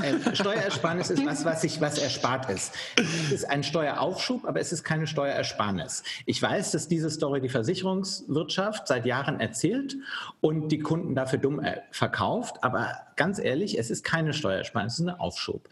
[0.01, 2.73] äh, Steuerersparnis ist was, was sich was erspart ist.
[2.97, 6.03] Es ist ein Steueraufschub, aber es ist keine Steuerersparnis.
[6.25, 9.95] Ich weiß, dass diese Story die Versicherungswirtschaft seit Jahren erzählt
[10.41, 12.63] und die Kunden dafür dumm äh, verkauft.
[12.63, 15.69] Aber ganz ehrlich, es ist keine Steuerersparnis, es ist ein Aufschub.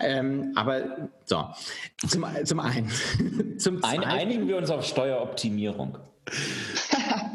[0.00, 1.46] Ähm, aber so,
[2.08, 2.90] zum, zum einen.
[3.58, 5.98] zum Ein, einigen wir uns auf Steueroptimierung.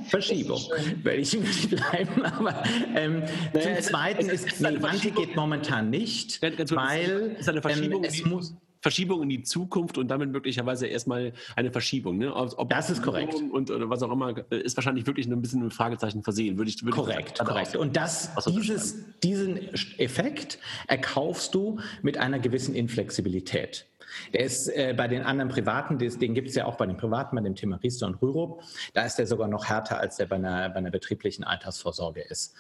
[0.10, 0.62] Verschiebung.
[1.04, 2.64] Werde ich nicht bleiben, aber
[2.96, 8.26] ähm, zum Zweiten ist, nee, Wanti geht momentan nicht, weil es eine Verschiebung ähm, es
[8.26, 12.20] muss, Verschiebung in die Zukunft und damit möglicherweise erstmal eine Verschiebung.
[12.20, 12.32] Ne?
[12.36, 13.34] Ob das ist korrekt.
[13.34, 16.60] Und oder was auch immer, ist wahrscheinlich wirklich ein bisschen ein Fragezeichen versehen.
[16.60, 17.76] Würde ich, würde korrekt, ich korrekt.
[17.76, 23.88] Und das, dieses, diesen Effekt erkaufst du mit einer gewissen Inflexibilität.
[24.34, 27.36] Der ist äh, bei den anderen Privaten, den gibt es ja auch bei den Privaten,
[27.36, 28.62] bei dem Thema Riester und Rürup,
[28.94, 32.56] da ist der sogar noch härter, als der bei einer, bei einer betrieblichen Altersvorsorge ist.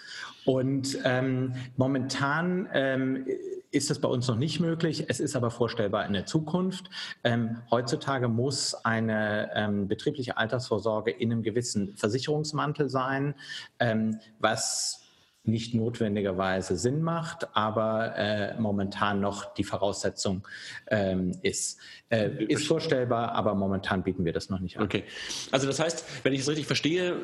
[0.45, 3.25] Und ähm, momentan ähm,
[3.71, 5.05] ist das bei uns noch nicht möglich.
[5.09, 6.89] Es ist aber vorstellbar in der Zukunft.
[7.23, 13.35] Ähm, heutzutage muss eine ähm, betriebliche Altersvorsorge in einem gewissen Versicherungsmantel sein,
[13.79, 15.04] ähm, was
[15.47, 20.47] nicht notwendigerweise Sinn macht, aber äh, momentan noch die Voraussetzung
[20.87, 21.79] ähm, ist.
[22.09, 24.83] Äh, ist vorstellbar, aber momentan bieten wir das noch nicht an.
[24.83, 25.03] Okay.
[25.51, 27.17] Also das heißt, wenn ich es richtig verstehe,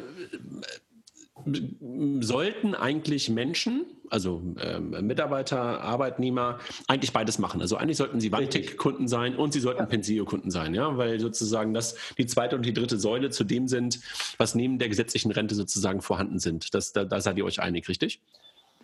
[2.20, 7.62] sollten eigentlich Menschen, also ähm, Mitarbeiter, Arbeitnehmer, eigentlich beides machen.
[7.62, 9.86] Also eigentlich sollten sie Vantic-Kunden sein und sie sollten ja.
[9.86, 14.00] Pensio-Kunden sein, ja, weil sozusagen das die zweite und die dritte Säule zu dem sind,
[14.38, 16.74] was neben der gesetzlichen Rente sozusagen vorhanden sind.
[16.74, 18.22] Das, da, da seid ihr euch einig, richtig?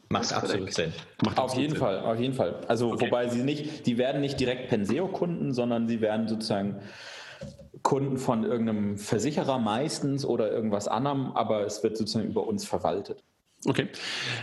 [0.09, 0.93] Macht absolut Sinn.
[1.23, 1.79] Macht auf jeden Sinn.
[1.79, 2.61] Fall, auf jeden Fall.
[2.67, 3.07] Also okay.
[3.07, 6.77] wobei sie nicht, die werden nicht direkt Penseo-Kunden, sondern sie werden sozusagen
[7.87, 13.23] Kunden von irgendeinem Versicherer meistens oder irgendwas anderem, aber es wird sozusagen über uns verwaltet.
[13.63, 13.87] Okay.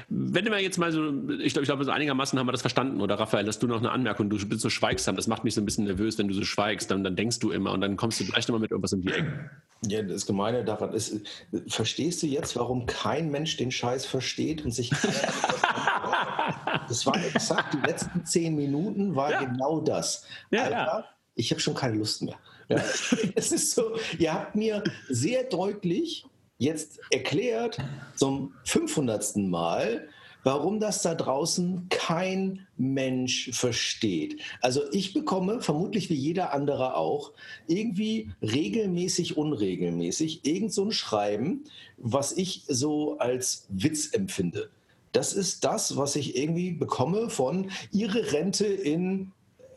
[0.08, 3.02] Wenn wir jetzt mal so, ich glaube, ich glaube, so einigermaßen haben wir das verstanden,
[3.02, 5.60] oder Raphael, dass du noch eine Anmerkung, du bist so schweigsam, das macht mich so
[5.60, 8.18] ein bisschen nervös, wenn du so schweigst, dann, dann denkst du immer und dann kommst
[8.18, 9.50] du gleich nochmal mit irgendwas um die Ecke.
[9.88, 11.20] Ja, das Gemeine daran ist,
[11.66, 14.90] verstehst du jetzt, warum kein Mensch den Scheiß versteht und sich
[16.88, 19.44] Das war exakt, die letzten zehn Minuten war ja.
[19.44, 20.24] genau das.
[20.50, 21.04] Ja, Alter, ja.
[21.34, 22.38] ich habe schon keine Lust mehr.
[22.68, 22.76] Ja,
[23.34, 26.26] es ist so, ihr habt mir sehr deutlich
[26.58, 27.78] jetzt erklärt,
[28.16, 29.36] zum 500.
[29.36, 30.08] Mal,
[30.44, 34.40] warum das da draußen kein Mensch versteht.
[34.60, 37.32] Also ich bekomme, vermutlich wie jeder andere auch,
[37.66, 41.64] irgendwie regelmäßig, unregelmäßig irgend so ein Schreiben,
[41.96, 44.70] was ich so als Witz empfinde.
[45.12, 49.32] Das ist das, was ich irgendwie bekomme von Ihre Rente in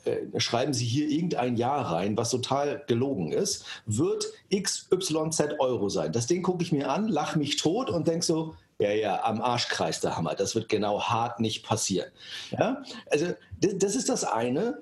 [0.07, 6.11] äh, schreiben Sie hier irgendein Jahr rein, was total gelogen ist, wird XYZ Euro sein.
[6.11, 9.41] Das Ding gucke ich mir an, lache mich tot und denke so, ja, ja, am
[9.41, 10.35] Arschkreis der Hammer.
[10.35, 12.11] Das wird genau hart nicht passieren.
[12.51, 12.83] Ja?
[13.09, 14.79] Also das ist das eine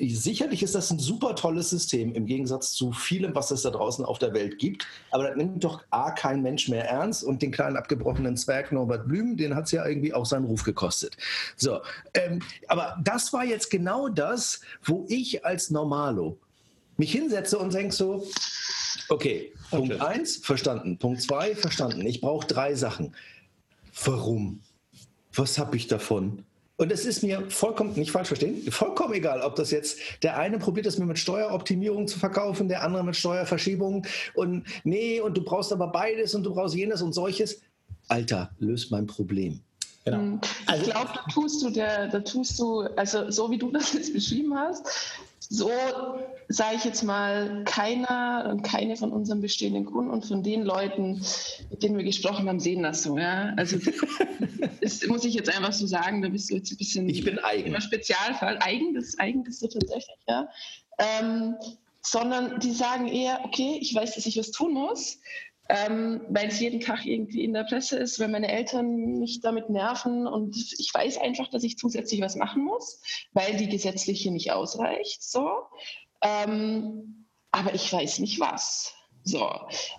[0.00, 4.04] sicherlich ist das ein super tolles System im Gegensatz zu vielem, was es da draußen
[4.04, 4.86] auf der Welt gibt.
[5.10, 9.06] Aber das nimmt doch A, kein Mensch mehr ernst und den kleinen abgebrochenen Zwerg Norbert
[9.08, 11.16] Blüm, den hat es ja irgendwie auch seinen Ruf gekostet.
[11.56, 11.80] So,
[12.14, 16.38] ähm, aber das war jetzt genau das, wo ich als Normalo
[16.96, 18.26] mich hinsetze und denke so,
[19.08, 20.02] okay, Punkt okay.
[20.02, 20.98] eins, verstanden.
[20.98, 22.06] Punkt zwei, verstanden.
[22.06, 23.14] Ich brauche drei Sachen.
[24.04, 24.60] Warum?
[25.34, 26.45] Was habe ich davon?
[26.78, 30.58] Und es ist mir vollkommen, nicht falsch verstehen, vollkommen egal, ob das jetzt der eine
[30.58, 35.42] probiert es mir mit Steueroptimierung zu verkaufen, der andere mit Steuerverschiebung und nee, und du
[35.42, 37.62] brauchst aber beides und du brauchst jenes und solches.
[38.08, 39.60] Alter, löst mein Problem.
[40.04, 40.18] Genau.
[40.18, 40.40] Hm.
[40.66, 43.92] Also, ich glaube, da tust du, der, da tust du, also so wie du das
[43.94, 44.86] jetzt beschrieben hast,
[45.48, 45.70] so
[46.48, 51.20] sage ich jetzt mal, keiner und keine von unseren bestehenden Kunden und von den Leuten,
[51.70, 53.18] mit denen wir gesprochen haben, sehen das so.
[53.18, 53.52] Ja?
[53.56, 53.78] Also
[54.80, 57.38] das muss ich jetzt einfach so sagen, da bist du jetzt ein bisschen ich bin
[57.40, 57.78] eigen.
[57.80, 58.58] Spezialfall.
[58.60, 60.48] Eigen, das, eigen bist du tatsächlich, ja.
[60.98, 61.56] Ähm,
[62.00, 65.18] sondern die sagen eher, okay, ich weiß, dass ich was tun muss,
[65.68, 69.70] ähm, weil es jeden Tag irgendwie in der Presse ist, weil meine Eltern mich damit
[69.70, 73.02] nerven und ich weiß einfach, dass ich zusätzlich was machen muss,
[73.32, 75.22] weil die gesetzliche nicht ausreicht.
[75.22, 75.50] So.
[76.22, 78.92] Ähm, aber ich weiß nicht was.
[79.24, 79.50] So,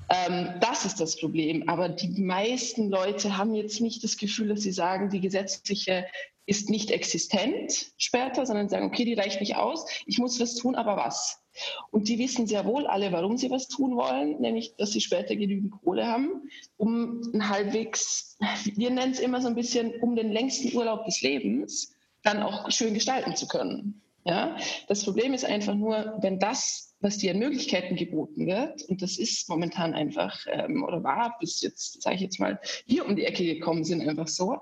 [0.10, 1.68] ähm, das ist das Problem.
[1.68, 6.06] Aber die meisten Leute haben jetzt nicht das Gefühl, dass sie sagen, die gesetzliche
[6.46, 10.76] ist nicht existent später, sondern sagen, okay, die reicht nicht aus, ich muss was tun,
[10.76, 11.42] aber was?
[11.92, 15.36] Und die wissen sehr wohl alle, warum sie was tun wollen, nämlich, dass sie später
[15.36, 18.38] genügend Kohle haben, um ein halbwegs,
[18.76, 21.94] wir nennen es immer so ein bisschen, um den längsten Urlaub des Lebens
[22.24, 24.02] dann auch schön gestalten zu können.
[24.28, 24.58] Ja?
[24.88, 28.84] Das Problem ist einfach nur, wenn das was dir an Möglichkeiten geboten wird.
[28.84, 33.06] Und das ist momentan einfach, ähm, oder war bis jetzt, sage ich jetzt mal, hier
[33.06, 34.60] um die Ecke gekommen sind, einfach so,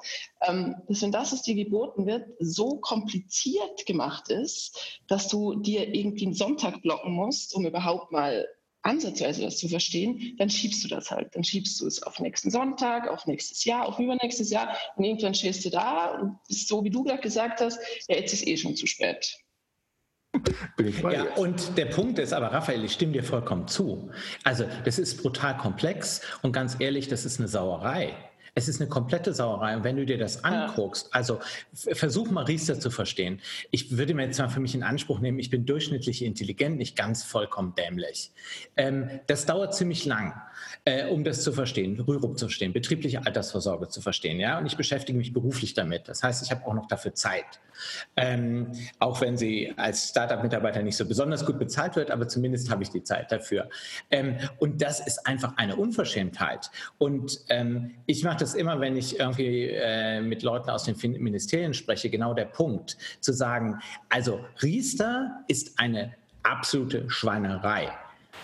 [0.47, 5.93] ähm, dass wenn das, was dir geboten wird, so kompliziert gemacht ist, dass du dir
[5.93, 8.45] irgendwie einen Sonntag blocken musst, um überhaupt mal
[8.81, 11.35] ansatzweise das zu verstehen, dann schiebst du das halt.
[11.35, 15.33] Dann schiebst du es auf nächsten Sonntag, auf nächstes Jahr, auf übernächstes Jahr und irgendwann
[15.33, 18.57] stehst du da und bist so, wie du gerade gesagt hast, ja, jetzt ist eh
[18.57, 19.44] schon zu spät.
[20.77, 24.09] Bin ich bei ja, und der Punkt ist aber, Raphael, ich stimme dir vollkommen zu.
[24.43, 28.13] Also, das ist brutal komplex und ganz ehrlich, das ist eine Sauerei.
[28.57, 29.75] Es ist eine komplette Sauerei.
[29.75, 31.39] Und wenn du dir das anguckst, also
[31.73, 33.41] versuch mal Riester zu verstehen.
[33.69, 36.95] Ich würde mir jetzt mal für mich in Anspruch nehmen, ich bin durchschnittlich intelligent, nicht
[36.95, 38.31] ganz vollkommen dämlich.
[38.77, 40.41] Ähm, das dauert ziemlich lang,
[40.85, 44.39] äh, um das zu verstehen, Rürup zu verstehen, betriebliche Altersvorsorge zu verstehen.
[44.39, 44.57] Ja?
[44.57, 46.07] Und ich beschäftige mich beruflich damit.
[46.07, 47.59] Das heißt, ich habe auch noch dafür Zeit.
[48.15, 52.83] Ähm, auch wenn sie als Startup-Mitarbeiter nicht so besonders gut bezahlt wird, aber zumindest habe
[52.83, 53.69] ich die Zeit dafür.
[54.11, 56.71] Ähm, und das ist einfach eine Unverschämtheit.
[56.97, 60.95] Und ähm, ich mache das das immer, wenn ich irgendwie äh, mit Leuten aus den
[61.21, 63.79] Ministerien spreche, genau der Punkt, zu sagen,
[64.09, 67.91] also Riester ist eine absolute Schweinerei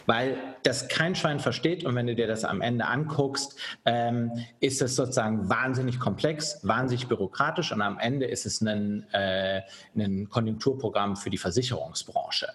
[0.05, 4.81] weil das kein Schwein versteht und wenn du dir das am Ende anguckst, ähm, ist
[4.81, 9.61] es sozusagen wahnsinnig komplex, wahnsinnig bürokratisch und am Ende ist es ein, äh,
[9.95, 12.47] ein Konjunkturprogramm für die Versicherungsbranche.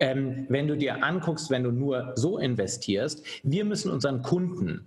[0.00, 4.86] Ähm, wenn du dir anguckst, wenn du nur so investierst, wir müssen unseren Kunden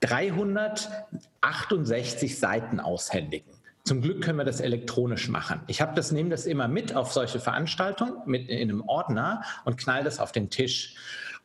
[0.00, 3.52] 368 Seiten aushändigen.
[3.84, 5.62] Zum Glück können wir das elektronisch machen.
[5.66, 9.78] Ich habe das, nehme das immer mit auf solche Veranstaltungen mit in einem Ordner und
[9.78, 10.94] knall das auf den Tisch.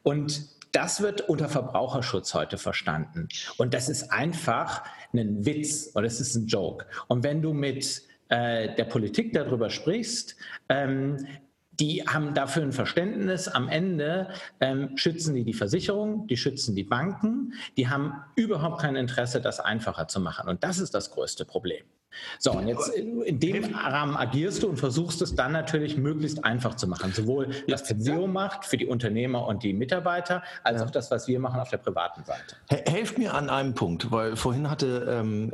[0.04, 3.30] Und das wird unter Verbraucherschutz heute verstanden.
[3.58, 6.86] Und das ist einfach ein Witz oder es ist ein Joke.
[7.08, 10.36] Und wenn du mit äh, der Politik darüber sprichst,
[10.68, 11.26] ähm,
[11.79, 13.47] die haben dafür ein Verständnis.
[13.47, 18.95] Am Ende ähm, schützen die die Versicherung, die schützen die Banken, die haben überhaupt kein
[18.95, 20.49] Interesse, das einfacher zu machen.
[20.49, 21.83] Und das ist das größte Problem.
[22.39, 26.76] So, und jetzt in dem Rahmen agierst du und versuchst es dann natürlich möglichst einfach
[26.76, 27.12] zu machen.
[27.13, 31.39] Sowohl das Pensio macht für die Unternehmer und die Mitarbeiter, als auch das, was wir
[31.39, 32.56] machen auf der privaten Seite.
[32.89, 35.52] Helft mir an einem Punkt, weil vorhin hatte ähm,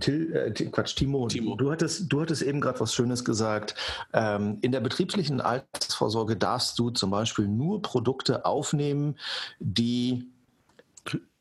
[0.00, 3.74] Till, äh, Quatsch, Timo, Timo, Du, hattest, du hattest eben gerade was Schönes gesagt.
[4.12, 9.16] Ähm, in der betrieblichen Altersvorsorge darfst du zum Beispiel nur Produkte aufnehmen,
[9.58, 10.31] die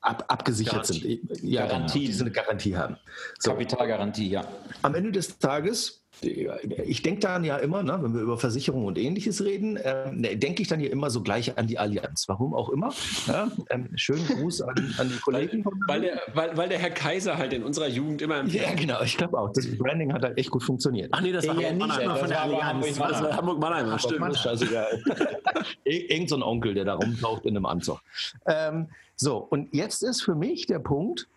[0.02, 1.22] ab, abgesichert Garantie.
[1.28, 1.44] sind.
[1.44, 2.08] Ja, Garantie.
[2.08, 2.98] Die eine Garantie haben.
[3.40, 3.52] So.
[3.52, 4.46] Kapitalgarantie, ja.
[4.82, 8.98] Am Ende des Tages ich denke dann ja immer, ne, wenn wir über Versicherungen und
[8.98, 12.26] ähnliches reden, äh, ne, denke ich dann ja immer so gleich an die Allianz.
[12.28, 12.94] Warum auch immer.
[13.28, 15.66] Ja, ähm, schönen Gruß an, an die Kollegen.
[15.66, 19.02] Weil, weil, der, weil, weil, der, Herr Kaiser halt in unserer Jugend immer Ja, genau.
[19.02, 19.52] Ich glaube auch.
[19.54, 21.10] Das Branding hat halt echt gut funktioniert.
[21.12, 22.98] Ach nee, das war ja, nicht mal von der Allianz.
[22.98, 23.98] Das war Hamburg-Mannheim.
[23.98, 24.38] Stimmt.
[24.38, 25.04] Scheißegal.
[25.84, 28.00] Irgend so ein Onkel, der da rumtaucht in einem Anzug.
[28.46, 28.90] Ähm,
[29.22, 31.28] so, und jetzt ist für mich der Punkt,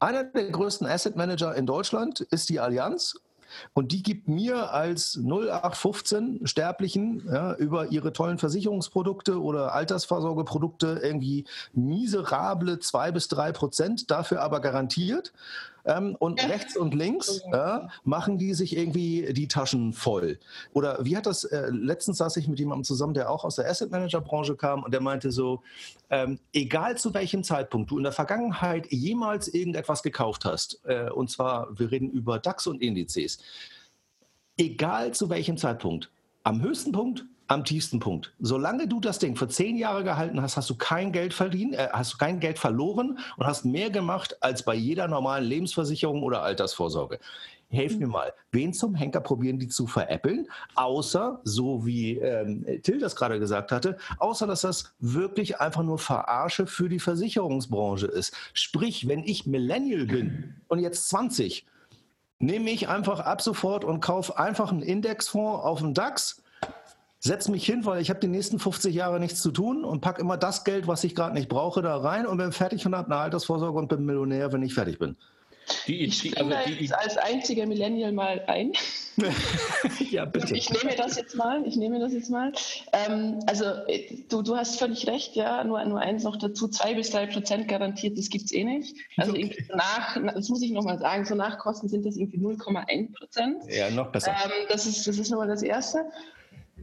[0.00, 3.14] einer der größten Asset Manager in Deutschland ist die Allianz
[3.72, 11.46] und die gibt mir als 0815 Sterblichen ja, über ihre tollen Versicherungsprodukte oder Altersvorsorgeprodukte irgendwie
[11.72, 15.32] miserable zwei bis drei Prozent, dafür aber garantiert.
[15.86, 20.38] Ähm, und rechts und links äh, machen die sich irgendwie die Taschen voll.
[20.72, 23.68] Oder wie hat das, äh, letztens saß ich mit jemandem zusammen, der auch aus der
[23.68, 25.62] Asset Manager Branche kam und der meinte so,
[26.08, 31.30] ähm, egal zu welchem Zeitpunkt du in der Vergangenheit jemals irgendetwas gekauft hast, äh, und
[31.30, 33.38] zwar, wir reden über DAX und Indizes,
[34.56, 36.10] egal zu welchem Zeitpunkt,
[36.44, 38.32] am höchsten Punkt am tiefsten Punkt.
[38.40, 41.88] Solange du das Ding für zehn Jahre gehalten hast, hast du kein Geld verdient, äh,
[41.92, 46.42] hast du kein Geld verloren und hast mehr gemacht als bei jeder normalen Lebensversicherung oder
[46.42, 47.18] Altersvorsorge.
[47.70, 50.46] Helf mir mal, wen zum Henker probieren die zu veräppeln?
[50.74, 55.98] Außer, so wie ähm, Till das gerade gesagt hatte, außer dass das wirklich einfach nur
[55.98, 58.32] Verarsche für die Versicherungsbranche ist.
[58.52, 61.66] Sprich, wenn ich Millennial bin und jetzt 20,
[62.38, 66.43] nehme ich einfach ab sofort und kaufe einfach einen Indexfonds auf dem DAX
[67.24, 70.20] setze mich hin, weil ich habe die nächsten 50 Jahre nichts zu tun und packe
[70.20, 73.10] immer das Geld, was ich gerade nicht brauche, da rein und bin fertig und habe
[73.10, 75.16] eine Altersvorsorge und bin Millionär, wenn ich fertig bin.
[75.86, 78.72] Die, ich die, also die, als einziger Millennial mal ein.
[80.10, 80.54] ja, bitte.
[80.54, 81.66] Ich nehme das jetzt mal.
[81.66, 82.52] Ich nehme das jetzt mal.
[82.92, 83.64] Ähm, also
[84.28, 85.64] du, du hast völlig recht, ja.
[85.64, 88.94] Nur, nur eins noch dazu: zwei bis drei Prozent garantiert, das gibt es eh nicht.
[89.16, 89.66] Also okay.
[89.74, 93.62] nach, das muss ich nochmal sagen, so Nachkosten sind das irgendwie 0,1 Prozent.
[93.68, 94.32] Ja, noch besser.
[94.32, 96.04] Ähm, das ist, das ist nochmal das Erste.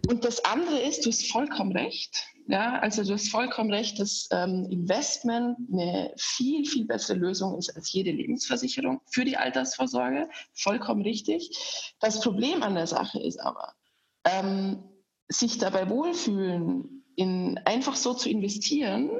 [0.07, 2.25] Und das andere ist, du hast vollkommen recht.
[2.47, 7.75] Ja, also du hast vollkommen recht, dass ähm, Investment eine viel, viel bessere Lösung ist
[7.75, 10.27] als jede Lebensversicherung für die Altersvorsorge.
[10.53, 11.95] Vollkommen richtig.
[11.99, 13.73] Das Problem an der Sache ist aber,
[14.25, 14.83] ähm,
[15.29, 19.11] sich dabei wohlfühlen, in einfach so zu investieren,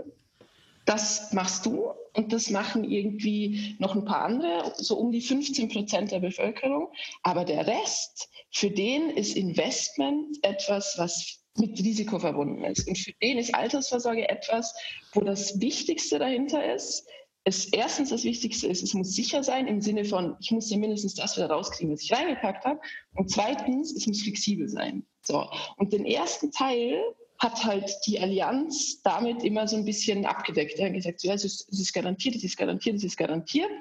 [0.86, 5.70] das machst du und das machen irgendwie noch ein paar andere, so um die 15
[5.70, 6.90] Prozent der Bevölkerung.
[7.24, 12.88] Aber der Rest, für den ist Investment etwas, was mit Risiko verbunden ist.
[12.88, 14.74] Und für den ist Altersvorsorge etwas,
[15.14, 17.06] wo das Wichtigste dahinter ist.
[17.44, 20.78] Es erstens das Wichtigste ist, es muss sicher sein im Sinne von, ich muss ja
[20.78, 22.80] mindestens das wieder rauskriegen, was ich reingepackt habe.
[23.16, 25.06] Und zweitens, es muss flexibel sein.
[25.24, 25.48] So.
[25.78, 27.02] Und den ersten Teil,
[27.42, 30.78] hat halt die Allianz damit immer so ein bisschen abgedeckt.
[30.78, 33.72] Er hat gesagt, ja, es, ist, es ist garantiert, es ist garantiert, es ist garantiert.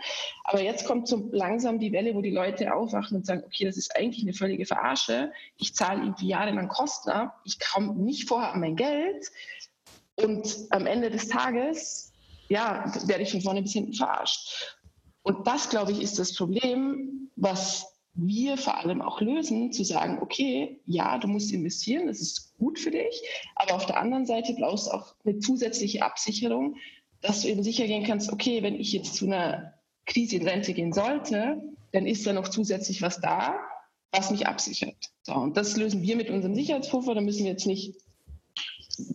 [0.44, 3.77] Aber jetzt kommt so langsam die Welle, wo die Leute aufwachen und sagen, okay, das
[3.77, 5.31] ist eigentlich eine völlige Verarsche.
[5.59, 9.27] Ich zahle irgendwie jahrelang Kosten ab, ich komme nicht vorher an mein Geld
[10.16, 12.12] und am Ende des Tages,
[12.49, 14.79] ja, werde ich von vorne bis hinten verarscht.
[15.23, 20.18] Und das, glaube ich, ist das Problem, was wir vor allem auch lösen, zu sagen,
[20.20, 23.23] okay, ja, du musst investieren, das ist gut für dich,
[23.55, 26.77] aber auf der anderen Seite brauchst du auch eine zusätzliche Absicherung,
[27.20, 29.75] dass du eben sicher gehen kannst, okay, wenn ich jetzt zu einer
[30.07, 33.59] Krise in Rente gehen sollte, dann ist da noch zusätzlich was da,
[34.12, 34.96] was mich absichert.
[35.23, 37.94] So, und das lösen wir mit unserem Sicherheitspuffer, da müssen wir jetzt nicht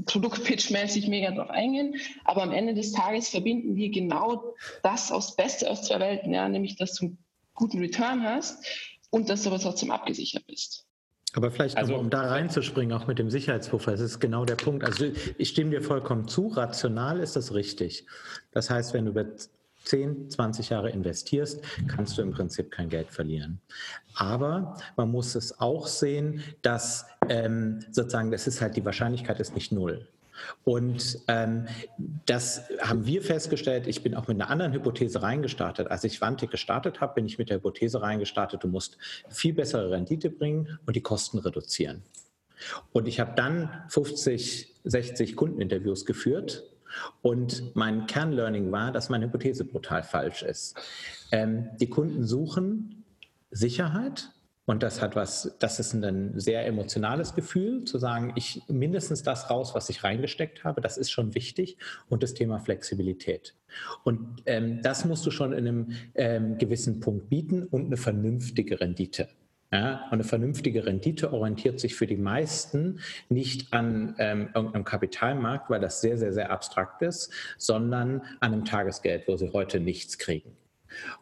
[0.06, 4.54] produktpitchmäßig mega drauf eingehen, aber am Ende des Tages verbinden wir genau
[4.84, 7.18] das aus Beste aus zwei Welten, ja, nämlich du einen
[7.56, 8.64] guten Return hast
[9.10, 10.86] und dass du aber trotzdem abgesichert bist.
[11.34, 14.86] Aber vielleicht, also, um da reinzuspringen, auch mit dem Sicherheitspuffer, das ist genau der Punkt.
[14.86, 18.06] Also ich stimme dir vollkommen zu, rational ist das richtig.
[18.52, 19.26] Das heißt, wenn du über
[19.84, 23.60] 10, 20 Jahre investierst, kannst du im Prinzip kein Geld verlieren.
[24.16, 29.56] Aber man muss es auch sehen, dass ähm, sozusagen, das ist halt, die Wahrscheinlichkeit ist
[29.56, 30.08] nicht null.
[30.64, 31.68] Und ähm,
[32.26, 33.88] das haben wir festgestellt.
[33.88, 35.90] Ich bin auch mit einer anderen Hypothese reingestartet.
[35.90, 38.98] Als ich Wantik gestartet habe, bin ich mit der Hypothese reingestartet, du musst
[39.30, 42.04] viel bessere Rendite bringen und die Kosten reduzieren.
[42.94, 46.64] Und ich habe dann 50, 60 Kundeninterviews geführt
[47.22, 50.78] und mein Kernlearning war, dass meine Hypothese brutal falsch ist.
[51.32, 53.04] Ähm, die Kunden suchen
[53.52, 54.30] Sicherheit,
[54.66, 59.50] und das hat was, das ist ein sehr emotionales Gefühl, zu sagen, ich mindestens das
[59.50, 61.78] raus, was ich reingesteckt habe, das ist schon wichtig.
[62.10, 63.56] Und das Thema Flexibilität.
[64.04, 68.80] Und ähm, das musst du schon in einem ähm, gewissen Punkt bieten und eine vernünftige
[68.80, 69.28] Rendite.
[69.72, 73.00] Ja, und eine vernünftige Rendite orientiert sich für die meisten
[73.30, 78.66] nicht an ähm, irgendeinem Kapitalmarkt, weil das sehr, sehr, sehr abstrakt ist, sondern an einem
[78.66, 80.56] Tagesgeld, wo sie heute nichts kriegen.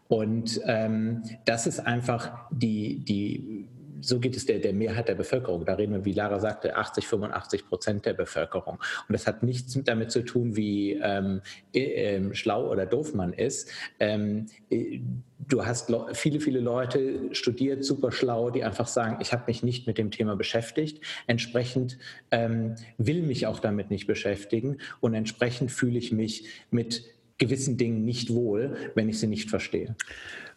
[0.07, 3.67] Und ähm, das ist einfach die, die
[4.03, 5.65] so geht es der, der Mehrheit der Bevölkerung.
[5.65, 8.75] Da reden wir, wie Lara sagte, 80, 85 Prozent der Bevölkerung.
[9.07, 11.41] Und das hat nichts damit zu tun, wie ähm,
[11.73, 13.71] äh, schlau oder doof man ist.
[13.99, 14.99] Ähm, äh,
[15.39, 19.87] du hast viele, viele Leute studiert, super schlau, die einfach sagen, ich habe mich nicht
[19.87, 21.03] mit dem Thema beschäftigt.
[21.27, 21.97] Entsprechend
[22.31, 24.77] ähm, will mich auch damit nicht beschäftigen.
[24.99, 29.95] Und entsprechend fühle ich mich mit gewissen Dingen nicht wohl, wenn ich sie nicht verstehe.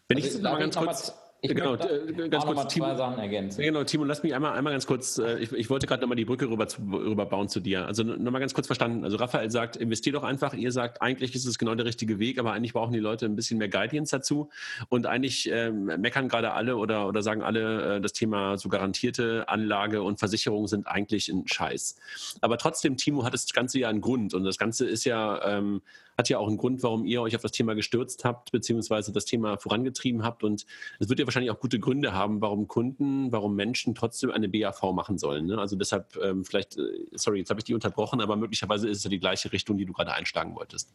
[0.09, 3.63] Wenn also ich mal ganz kurz ich genau, äh, ganz kurz, Timo, zwei Sachen ergänzen.
[3.63, 6.25] Genau, Timo, lass mich einmal, einmal ganz kurz, äh, ich, ich wollte gerade nochmal die
[6.25, 7.87] Brücke rüber, zu, rüber bauen zu dir.
[7.87, 9.05] Also nochmal ganz kurz verstanden.
[9.05, 10.55] Also Raphael sagt, investier doch einfach.
[10.55, 13.37] Ihr sagt, eigentlich ist es genau der richtige Weg, aber eigentlich brauchen die Leute ein
[13.37, 14.49] bisschen mehr Guidance dazu.
[14.89, 19.49] Und eigentlich ähm, meckern gerade alle oder, oder sagen alle, äh, das Thema so garantierte
[19.49, 21.97] Anlage und Versicherung sind eigentlich ein Scheiß.
[22.41, 24.33] Aber trotzdem, Timo, hat das Ganze ja einen Grund.
[24.33, 25.83] Und das Ganze ist ja, ähm,
[26.19, 29.25] hat ja auch einen Grund, warum ihr euch auf das Thema gestürzt habt, beziehungsweise das
[29.25, 30.45] Thema vorangetrieben habt.
[30.45, 30.67] Und
[30.99, 34.93] es wird ja wahrscheinlich auch gute Gründe haben, warum Kunden, warum Menschen trotzdem eine BAV
[34.93, 35.47] machen sollen.
[35.47, 35.59] Ne?
[35.59, 36.83] Also deshalb, ähm, vielleicht, äh,
[37.13, 39.85] sorry, jetzt habe ich die unterbrochen, aber möglicherweise ist es ja die gleiche Richtung, die
[39.85, 40.95] du gerade einschlagen wolltest.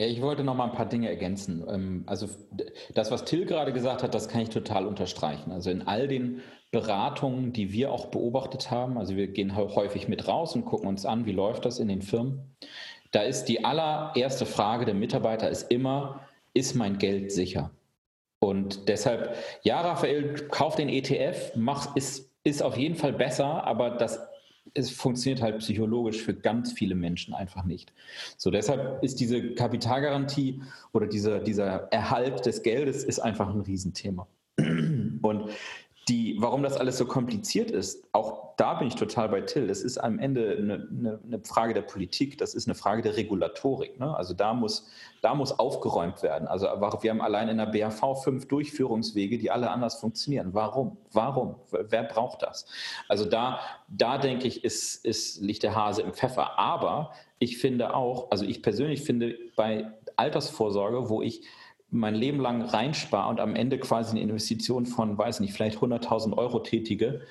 [0.00, 1.64] Ja, ich wollte noch mal ein paar Dinge ergänzen.
[1.68, 2.28] Ähm, also
[2.94, 5.50] das, was Till gerade gesagt hat, das kann ich total unterstreichen.
[5.50, 10.28] Also in all den Beratungen, die wir auch beobachtet haben, also wir gehen häufig mit
[10.28, 12.54] raus und gucken uns an, wie läuft das in den Firmen.
[13.10, 16.20] Da ist die allererste Frage der Mitarbeiter ist immer,
[16.54, 17.70] ist mein Geld sicher?
[18.40, 23.90] Und deshalb, ja, Raphael, kauf den ETF, mach, ist, ist auf jeden Fall besser, aber
[23.90, 24.20] das
[24.74, 27.92] es funktioniert halt psychologisch für ganz viele Menschen einfach nicht.
[28.36, 34.26] So, deshalb ist diese Kapitalgarantie oder dieser, dieser Erhalt des Geldes ist einfach ein Riesenthema.
[34.58, 35.50] Und
[36.08, 39.68] die, warum das alles so kompliziert ist, auch da bin ich total bei Till.
[39.68, 43.16] Das ist am Ende eine, eine, eine Frage der Politik, das ist eine Frage der
[43.16, 44.00] Regulatorik.
[44.00, 44.14] Ne?
[44.16, 44.90] Also da muss,
[45.22, 46.48] da muss aufgeräumt werden.
[46.48, 50.54] Also wir haben allein in der BAV fünf Durchführungswege, die alle anders funktionieren.
[50.54, 50.96] Warum?
[51.12, 51.54] Warum?
[51.70, 52.66] Wer braucht das?
[53.08, 56.58] Also da, da denke ich, ist, ist, liegt der Hase im Pfeffer.
[56.58, 59.86] Aber ich finde auch, also ich persönlich finde bei
[60.16, 61.42] Altersvorsorge, wo ich
[61.90, 66.36] mein Leben lang reinspare und am Ende quasi eine Investition von, weiß nicht, vielleicht 100.000
[66.36, 67.22] Euro tätige,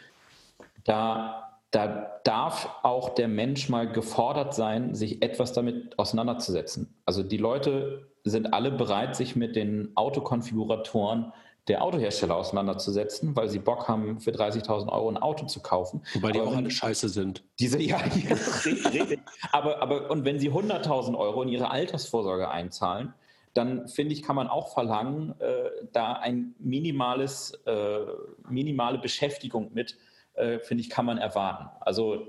[0.87, 6.95] da, da darf auch der Mensch mal gefordert sein, sich etwas damit auseinanderzusetzen.
[7.05, 11.33] Also die Leute sind alle bereit, sich mit den Autokonfiguratoren
[11.67, 16.01] der Autohersteller auseinanderzusetzen, weil sie Bock haben, für 30.000 Euro ein Auto zu kaufen.
[16.13, 17.43] Wobei die aber auch alle scheiße sind.
[17.59, 18.35] Diese, ja, ja
[18.65, 19.19] richtig.
[19.51, 23.13] aber, aber, und wenn sie 100.000 Euro in ihre Altersvorsorge einzahlen,
[23.53, 27.99] dann finde ich, kann man auch verlangen, äh, da ein minimales, äh,
[28.47, 29.97] minimale Beschäftigung mit,
[30.37, 31.69] äh, finde ich, kann man erwarten.
[31.81, 32.27] Also,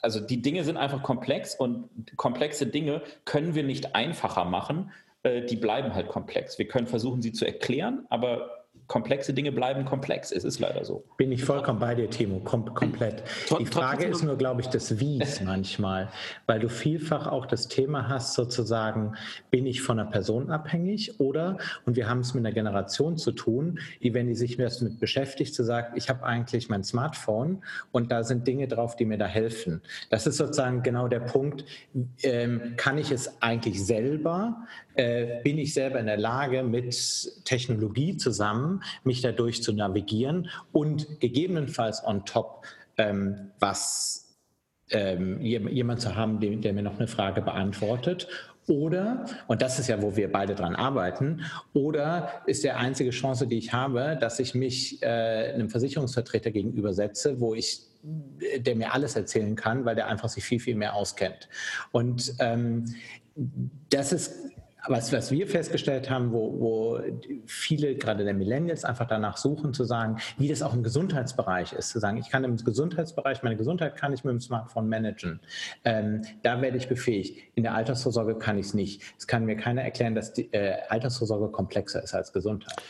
[0.00, 4.92] also die Dinge sind einfach komplex und komplexe Dinge können wir nicht einfacher machen.
[5.22, 6.58] Äh, die bleiben halt komplex.
[6.58, 8.59] Wir können versuchen, sie zu erklären, aber
[8.90, 10.32] komplexe Dinge bleiben komplex.
[10.32, 11.04] Es ist leider so.
[11.16, 13.22] Bin ich vollkommen bei dir, Timo, Kom komplett.
[13.60, 16.08] Die Frage ist nur, glaube ich, das Wies manchmal,
[16.46, 19.14] weil du vielfach auch das Thema hast, sozusagen,
[19.52, 23.30] bin ich von einer Person abhängig oder, und wir haben es mit einer Generation zu
[23.30, 27.62] tun, die, wenn die sich erst mit beschäftigt, zu sagen, ich habe eigentlich mein Smartphone
[27.92, 29.82] und da sind Dinge drauf, die mir da helfen.
[30.10, 31.64] Das ist sozusagen genau der Punkt,
[32.24, 34.66] ähm, kann ich es eigentlich selber,
[34.96, 36.90] äh, bin ich selber in der Lage, mit
[37.44, 42.66] Technologie zusammen mich dadurch zu navigieren und gegebenenfalls on top
[42.96, 44.36] ähm, was
[44.90, 48.28] ähm, jemand zu haben, der, der mir noch eine Frage beantwortet
[48.66, 53.46] oder, und das ist ja, wo wir beide dran arbeiten, oder ist der einzige Chance,
[53.46, 59.16] die ich habe, dass ich mich äh, einem Versicherungsvertreter gegenübersetze, wo ich der mir alles
[59.16, 61.48] erzählen kann, weil der einfach sich viel, viel mehr auskennt.
[61.92, 62.86] Und ähm,
[63.90, 64.34] das ist
[64.86, 67.00] was, was wir festgestellt haben, wo, wo
[67.46, 71.90] viele, gerade der Millennials, einfach danach suchen, zu sagen, wie das auch im Gesundheitsbereich ist,
[71.90, 75.40] zu sagen, ich kann im Gesundheitsbereich, meine Gesundheit kann ich mit dem Smartphone managen.
[75.84, 77.38] Ähm, da werde ich befähigt.
[77.54, 79.02] In der Altersvorsorge kann ich es nicht.
[79.18, 82.82] Es kann mir keiner erklären, dass die äh, Altersvorsorge komplexer ist als Gesundheit.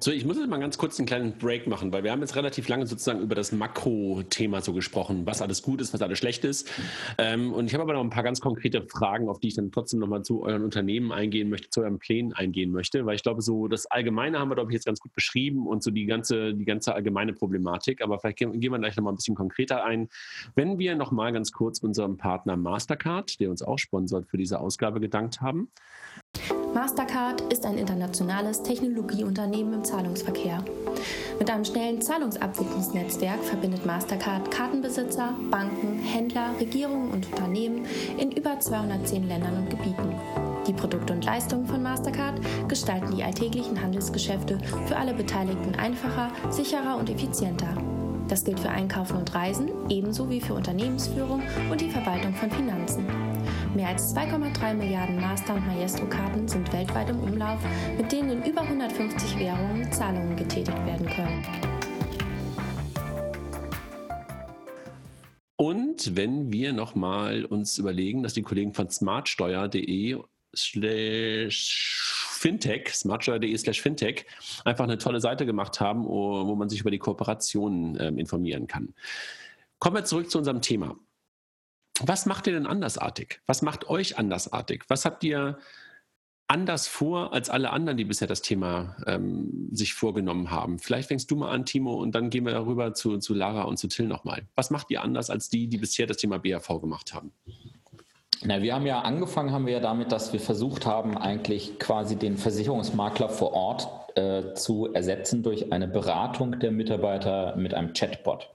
[0.00, 2.36] So, ich muss jetzt mal ganz kurz einen kleinen Break machen, weil wir haben jetzt
[2.36, 6.44] relativ lange sozusagen über das Makro-Thema so gesprochen, was alles gut ist, was alles schlecht
[6.44, 6.70] ist.
[7.18, 9.70] Ähm, und ich habe aber noch ein paar ganz konkrete Fragen, auf die ich dann
[9.72, 13.42] trotzdem nochmal zu euren Unternehmen eingehen möchte, zu euren Plänen eingehen möchte, weil ich glaube,
[13.42, 16.54] so das Allgemeine haben wir, glaube ich, jetzt ganz gut beschrieben und so die ganze,
[16.54, 18.02] die ganze allgemeine Problematik.
[18.02, 20.08] Aber vielleicht gehen, gehen wir gleich nochmal ein bisschen konkreter ein.
[20.54, 25.00] Wenn wir nochmal ganz kurz unserem Partner Mastercard, der uns auch sponsort, für diese Ausgabe
[25.00, 25.68] gedankt haben.
[26.74, 30.64] Mastercard ist ein internationales Technologieunternehmen im Zahlungsverkehr.
[31.38, 37.84] Mit einem schnellen Zahlungsabwicklungsnetzwerk verbindet Mastercard Kartenbesitzer, Banken, Händler, Regierungen und Unternehmen
[38.16, 40.14] in über 210 Ländern und Gebieten.
[40.66, 46.96] Die Produkte und Leistungen von Mastercard gestalten die alltäglichen Handelsgeschäfte für alle Beteiligten einfacher, sicherer
[46.96, 47.76] und effizienter.
[48.28, 53.04] Das gilt für Einkaufen und Reisen, ebenso wie für Unternehmensführung und die Verwaltung von Finanzen.
[53.74, 57.58] Mehr als 2,3 Milliarden Master- und Maestro-Karten sind weltweit im Umlauf,
[57.96, 61.42] mit denen in über 150 Währungen Zahlungen getätigt werden können.
[65.56, 70.18] Und wenn wir nochmal uns überlegen, dass die Kollegen von smartsteuer.de
[71.48, 74.26] Fintech, smartsteuer.de Fintech,
[74.66, 78.92] einfach eine tolle Seite gemacht haben, wo man sich über die Kooperationen äh, informieren kann.
[79.78, 80.94] Kommen wir zurück zu unserem Thema.
[82.00, 83.40] Was macht ihr denn andersartig?
[83.46, 84.84] Was macht euch andersartig?
[84.88, 85.58] Was habt ihr
[86.48, 90.78] anders vor als alle anderen, die bisher das Thema ähm, sich vorgenommen haben?
[90.78, 93.78] Vielleicht fängst du mal an, Timo, und dann gehen wir darüber zu, zu Lara und
[93.78, 94.46] zu Till nochmal.
[94.54, 97.32] Was macht ihr anders als die, die bisher das Thema BAV gemacht haben?
[98.44, 102.16] Na, wir haben ja angefangen, haben wir ja damit, dass wir versucht haben, eigentlich quasi
[102.16, 108.50] den Versicherungsmakler vor Ort äh, zu ersetzen durch eine Beratung der Mitarbeiter mit einem Chatbot.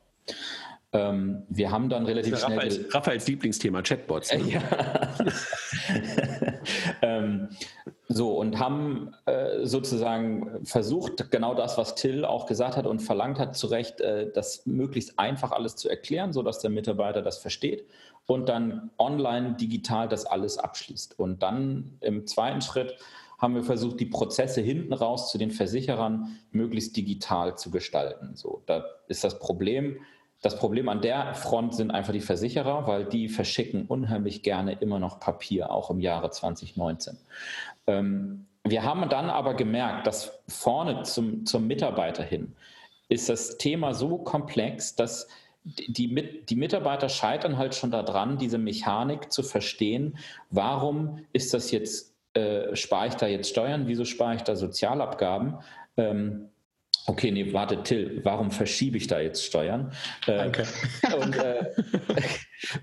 [0.94, 2.58] Ähm, wir haben dann relativ schnell.
[2.58, 4.34] Raphaels, Raphaels Lieblingsthema, Chatbots.
[4.34, 4.54] Ne?
[4.54, 4.62] Ja.
[7.02, 7.50] ähm,
[8.08, 13.38] so, und haben äh, sozusagen versucht, genau das, was Till auch gesagt hat und verlangt
[13.38, 17.86] hat, zu Recht, äh, das möglichst einfach alles zu erklären, sodass der Mitarbeiter das versteht
[18.26, 21.20] und dann online digital das alles abschließt.
[21.20, 22.96] Und dann im zweiten Schritt
[23.38, 28.36] haben wir versucht, die Prozesse hinten raus zu den Versicherern möglichst digital zu gestalten.
[28.36, 30.00] So, da ist das Problem,
[30.42, 35.00] Das Problem an der Front sind einfach die Versicherer, weil die verschicken unheimlich gerne immer
[35.00, 37.18] noch Papier, auch im Jahre 2019.
[37.88, 42.56] Ähm, wir haben dann aber gemerkt, dass vorne zum, zum Mitarbeiter hin
[43.10, 45.28] ist das Thema so komplex, dass
[45.64, 50.18] die, die Mitarbeiter scheitern halt schon daran, diese Mechanik zu verstehen.
[50.50, 53.88] Warum ist das jetzt, äh, spare ich da jetzt Steuern?
[53.88, 55.58] Wieso spare ich da Sozialabgaben?
[55.98, 56.50] Ähm,
[57.08, 59.92] okay, nee, warte, Till, warum verschiebe ich da jetzt Steuern?
[60.28, 60.68] Äh, Danke.
[61.20, 61.72] Und äh,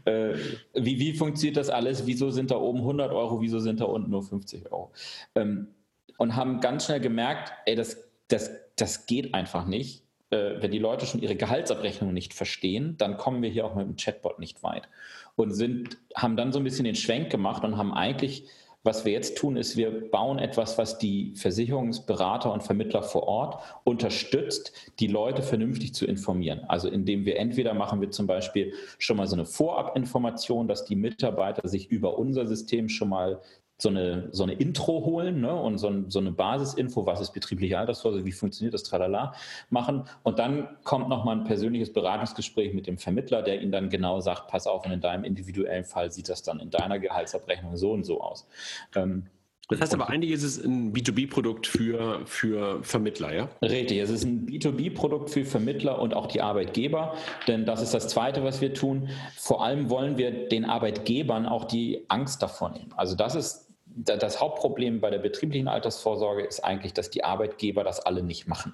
[0.33, 0.39] äh,
[0.75, 2.07] wie, wie funktioniert das alles?
[2.07, 3.41] Wieso sind da oben 100 Euro?
[3.41, 4.93] Wieso sind da unten nur 50 Euro?
[5.35, 5.69] Ähm,
[6.17, 7.99] und haben ganz schnell gemerkt, ey, das,
[8.29, 13.17] das, das geht einfach nicht äh, wenn die Leute schon ihre Gehaltsabrechnung nicht verstehen, dann
[13.17, 14.89] kommen wir hier auch mit dem Chatbot nicht weit.
[15.37, 18.49] Und sind, haben dann so ein bisschen den Schwenk gemacht und haben eigentlich,
[18.85, 23.63] was wir jetzt tun, ist, wir bauen etwas, was die Versicherungsberater und Vermittler vor Ort
[23.83, 26.61] unterstützt, die Leute vernünftig zu informieren.
[26.69, 30.97] Also indem wir entweder machen wir zum Beispiel schon mal so eine Vorabinformation, dass die
[30.97, 33.41] Mitarbeiter sich über unser System schon mal
[33.77, 37.33] so eine, so eine Intro holen ne, und so, ein, so, eine Basisinfo, was ist
[37.33, 39.35] betriebliche Altersvorsorge, wie funktioniert das, tralala,
[39.71, 40.05] machen.
[40.23, 44.49] Und dann kommt nochmal ein persönliches Beratungsgespräch mit dem Vermittler, der Ihnen dann genau sagt,
[44.49, 48.05] pass auf, und in deinem individuellen Fall sieht das dann in deiner Gehaltsabrechnung so und
[48.05, 48.47] so aus.
[48.95, 49.27] Ähm,
[49.69, 53.49] das heißt aber eigentlich ist es ein B2B-Produkt für, für Vermittler, ja?
[53.63, 57.15] Richtig, es ist ein B2B-Produkt für Vermittler und auch die Arbeitgeber,
[57.49, 59.09] denn das ist das Zweite, was wir tun.
[59.37, 62.93] Vor allem wollen wir den Arbeitgebern auch die Angst davor nehmen.
[62.97, 63.65] Also das ist
[63.97, 68.73] das Hauptproblem bei der betrieblichen Altersvorsorge ist eigentlich, dass die Arbeitgeber das alle nicht machen.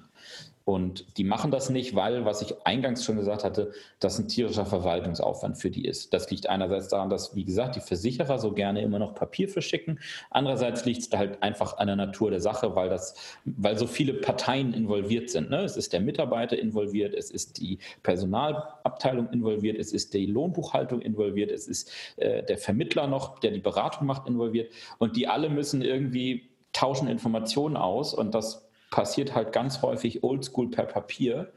[0.71, 4.65] Und die machen das nicht, weil, was ich eingangs schon gesagt hatte, das ein tierischer
[4.65, 6.13] Verwaltungsaufwand für die ist.
[6.13, 9.99] Das liegt einerseits daran, dass, wie gesagt, die Versicherer so gerne immer noch Papier verschicken.
[10.29, 14.13] Andererseits liegt es halt einfach an der Natur der Sache, weil, das, weil so viele
[14.13, 15.49] Parteien involviert sind.
[15.49, 15.57] Ne?
[15.57, 21.51] Es ist der Mitarbeiter involviert, es ist die Personalabteilung involviert, es ist die Lohnbuchhaltung involviert,
[21.51, 24.71] es ist äh, der Vermittler noch, der die Beratung macht, involviert.
[24.99, 30.69] Und die alle müssen irgendwie tauschen Informationen aus und das passiert halt ganz häufig oldschool
[30.69, 31.51] per Papier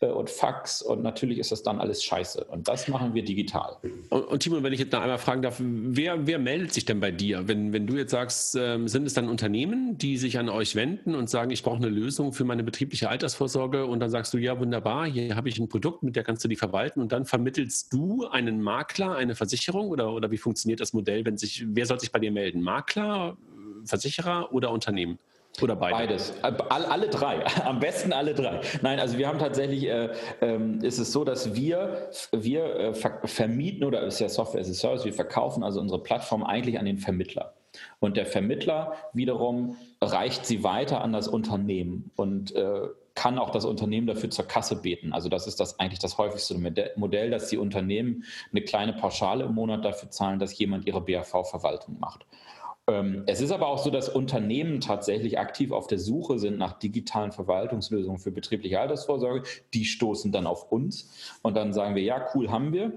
[0.00, 2.44] äh, und Fax und natürlich ist das dann alles scheiße.
[2.44, 3.76] Und das machen wir digital.
[4.10, 7.00] Und, und Timo, wenn ich jetzt noch einmal fragen darf, wer, wer meldet sich denn
[7.00, 7.46] bei dir?
[7.48, 11.14] Wenn, wenn du jetzt sagst, ähm, sind es dann Unternehmen, die sich an euch wenden
[11.14, 14.58] und sagen, ich brauche eine Lösung für meine betriebliche Altersvorsorge und dann sagst du, ja,
[14.58, 17.92] wunderbar, hier habe ich ein Produkt, mit der kannst du die verwalten und dann vermittelst
[17.92, 22.00] du einen Makler, eine Versicherung oder, oder wie funktioniert das Modell, wenn sich, wer soll
[22.00, 22.62] sich bei dir melden?
[22.62, 23.36] Makler,
[23.84, 25.18] Versicherer oder Unternehmen?
[25.62, 25.94] Oder beide?
[25.94, 26.32] Beides.
[26.42, 27.44] All, alle drei.
[27.64, 28.60] Am besten alle drei.
[28.82, 33.20] Nein, also wir haben tatsächlich, äh, äh, ist es so, dass wir, wir äh, ver
[33.24, 36.86] vermieten oder ist ja Software as a Service, wir verkaufen also unsere Plattform eigentlich an
[36.86, 37.54] den Vermittler.
[37.98, 43.64] Und der Vermittler wiederum reicht sie weiter an das Unternehmen und äh, kann auch das
[43.64, 45.12] Unternehmen dafür zur Kasse beten.
[45.12, 46.56] Also das ist das eigentlich das häufigste
[46.96, 51.98] Modell, dass die Unternehmen eine kleine Pauschale im Monat dafür zahlen, dass jemand ihre BAV-Verwaltung
[51.98, 52.24] macht.
[52.86, 56.78] Ähm, es ist aber auch so, dass Unternehmen tatsächlich aktiv auf der Suche sind nach
[56.78, 59.46] digitalen Verwaltungslösungen für betriebliche Altersvorsorge.
[59.74, 62.92] Die stoßen dann auf uns und dann sagen wir, ja, cool, haben wir.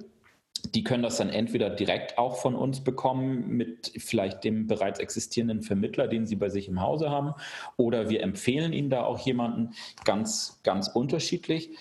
[0.74, 5.62] Die können das dann entweder direkt auch von uns bekommen mit vielleicht dem bereits existierenden
[5.62, 7.34] Vermittler, den sie bei sich im Hause haben,
[7.76, 9.74] oder wir empfehlen ihnen da auch jemanden
[10.06, 11.72] ganz, ganz unterschiedlich.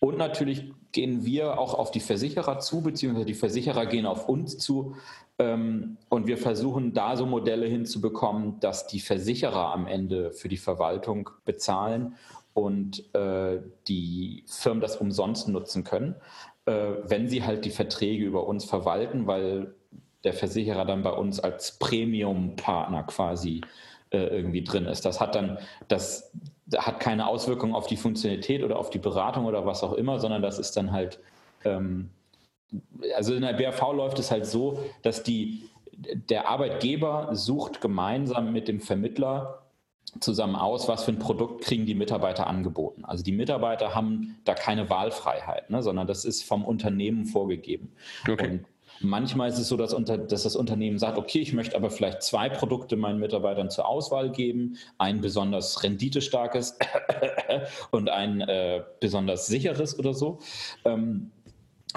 [0.00, 4.58] Und natürlich gehen wir auch auf die Versicherer zu, beziehungsweise die Versicherer gehen auf uns
[4.58, 4.94] zu,
[5.38, 11.28] und wir versuchen da so Modelle hinzubekommen, dass die Versicherer am Ende für die Verwaltung
[11.44, 12.14] bezahlen
[12.54, 16.14] und äh, die Firmen das umsonst nutzen können,
[16.64, 16.72] äh,
[17.04, 19.74] wenn sie halt die Verträge über uns verwalten, weil
[20.24, 23.60] der Versicherer dann bei uns als Premium-Partner quasi
[24.10, 25.04] äh, irgendwie drin ist.
[25.04, 25.58] Das hat dann,
[25.88, 26.32] das
[26.74, 30.40] hat keine Auswirkung auf die Funktionalität oder auf die Beratung oder was auch immer, sondern
[30.40, 31.20] das ist dann halt
[31.64, 32.08] ähm,
[33.14, 38.68] also in der BRV läuft es halt so, dass die, der Arbeitgeber sucht gemeinsam mit
[38.68, 39.62] dem Vermittler
[40.20, 43.04] zusammen aus, was für ein Produkt kriegen die Mitarbeiter angeboten.
[43.04, 47.92] Also die Mitarbeiter haben da keine Wahlfreiheit, ne, sondern das ist vom Unternehmen vorgegeben.
[48.28, 48.50] Okay.
[48.50, 48.66] Und
[49.00, 52.22] manchmal ist es so, dass, unter, dass, das Unternehmen sagt, okay, ich möchte aber vielleicht
[52.22, 56.78] zwei Produkte meinen Mitarbeitern zur Auswahl geben, ein besonders renditestarkes
[57.90, 60.38] und ein äh, besonders sicheres oder so.
[60.84, 61.30] Ähm,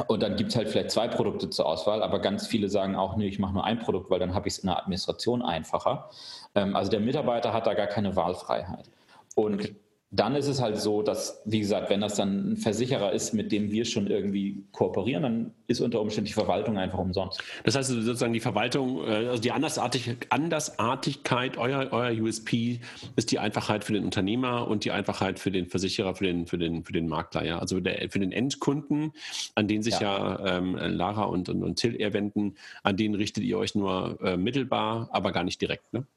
[0.07, 3.15] und dann gibt es halt vielleicht zwei Produkte zur Auswahl, aber ganz viele sagen auch,
[3.15, 6.09] nee, ich mache nur ein Produkt, weil dann habe ich es in der Administration einfacher.
[6.55, 8.89] Ähm, also der Mitarbeiter hat da gar keine Wahlfreiheit.
[9.35, 9.73] Und
[10.11, 13.51] dann ist es halt so, dass, wie gesagt, wenn das dann ein Versicherer ist, mit
[13.51, 17.43] dem wir schon irgendwie kooperieren, dann ist unter Umständen die Verwaltung einfach umsonst.
[17.63, 22.79] Das heißt sozusagen die Verwaltung, äh, also die Andersartig Andersartigkeit, euer, euer USP
[23.17, 26.57] ist die Einfachheit für den Unternehmer und die Einfachheit für den Versicherer, für den, für
[26.57, 27.45] den, für den Makler.
[27.45, 27.59] Ja?
[27.59, 29.11] Also der, für den Endkunden,
[29.53, 33.13] an den sich ja, ja ähm, Lara und, und, und Till eher wenden, an den
[33.13, 35.93] richtet ihr euch nur äh, mittelbar, aber gar nicht direkt.
[35.93, 36.07] Ne?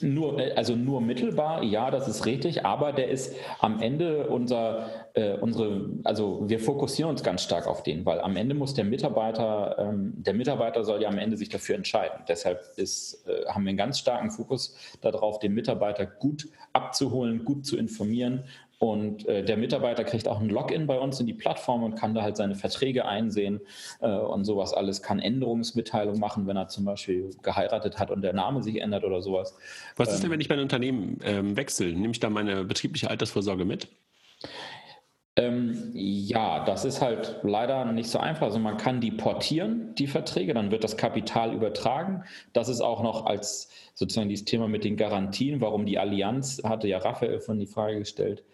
[0.00, 4.88] Nur, äh, also nur mittelbar, ja, das ist richtig, aber der ist am Ende unser,
[5.12, 8.84] äh, unsere, also wir fokussieren uns ganz stark auf den, weil am Ende muss der
[8.84, 12.24] Mitarbeiter, ähm, der Mitarbeiter soll ja am Ende sich dafür entscheiden.
[12.26, 17.66] Deshalb ist, äh, haben wir einen ganz starken Fokus darauf, den Mitarbeiter gut abzuholen, gut
[17.66, 18.44] zu informieren
[18.78, 22.14] und äh, der Mitarbeiter kriegt auch ein Login bei uns in die Plattform und kann
[22.14, 23.60] da halt seine Verträge einsehen
[24.00, 28.32] äh, und sowas alles, kann Änderungsmitteilungen machen, wenn er zum Beispiel geheiratet hat und der
[28.32, 29.56] Name sich ändert oder sowas.
[29.96, 31.86] Was ist denn, ähm, wenn ich mein Unternehmen ähm, wechsle?
[31.86, 33.88] Nehme ich da meine betriebliche Altersvorsorge mit?
[35.36, 38.46] Ähm, ja, das ist halt leider nicht so einfach.
[38.46, 42.22] Also man kann die portieren, die Verträge, dann wird das Kapital übertragen.
[42.52, 46.86] Das ist auch noch als sozusagen dieses Thema mit den Garantien, warum die Allianz, hatte
[46.86, 48.44] ja Raphael von die Frage gestellt,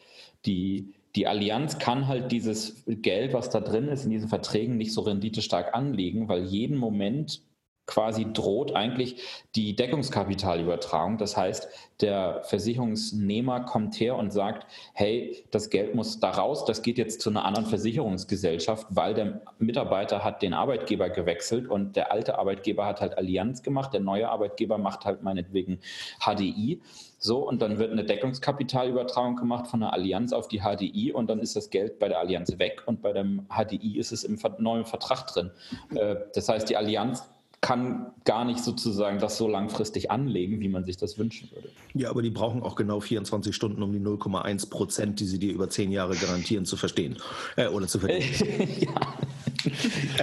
[0.47, 4.93] die, die Allianz kann halt dieses Geld, was da drin ist, in diesen Verträgen nicht
[4.93, 7.43] so renditestark anlegen, weil jeden Moment
[7.91, 9.16] quasi droht eigentlich
[9.57, 11.18] die Deckungskapitalübertragung.
[11.18, 11.68] Das heißt,
[12.01, 17.20] der Versicherungsnehmer kommt her und sagt, hey, das Geld muss da raus, das geht jetzt
[17.20, 22.86] zu einer anderen Versicherungsgesellschaft, weil der Mitarbeiter hat den Arbeitgeber gewechselt und der alte Arbeitgeber
[22.86, 25.80] hat halt Allianz gemacht, der neue Arbeitgeber macht halt meinetwegen
[26.20, 26.80] HDI.
[27.23, 31.39] So, und dann wird eine Deckungskapitalübertragung gemacht von der Allianz auf die HDI und dann
[31.41, 34.87] ist das Geld bei der Allianz weg und bei dem HDI ist es im neuen
[34.87, 35.51] Vertrag drin.
[35.95, 37.29] Äh, das heißt, die Allianz
[37.61, 41.68] kann gar nicht sozusagen das so langfristig anlegen, wie man sich das wünschen würde.
[41.92, 45.52] Ja, aber die brauchen auch genau 24 Stunden, um die 0,1 Prozent, die sie dir
[45.52, 47.18] über zehn Jahre garantieren, zu verstehen
[47.56, 48.68] äh, oder zu verstehen.
[48.80, 48.90] ja.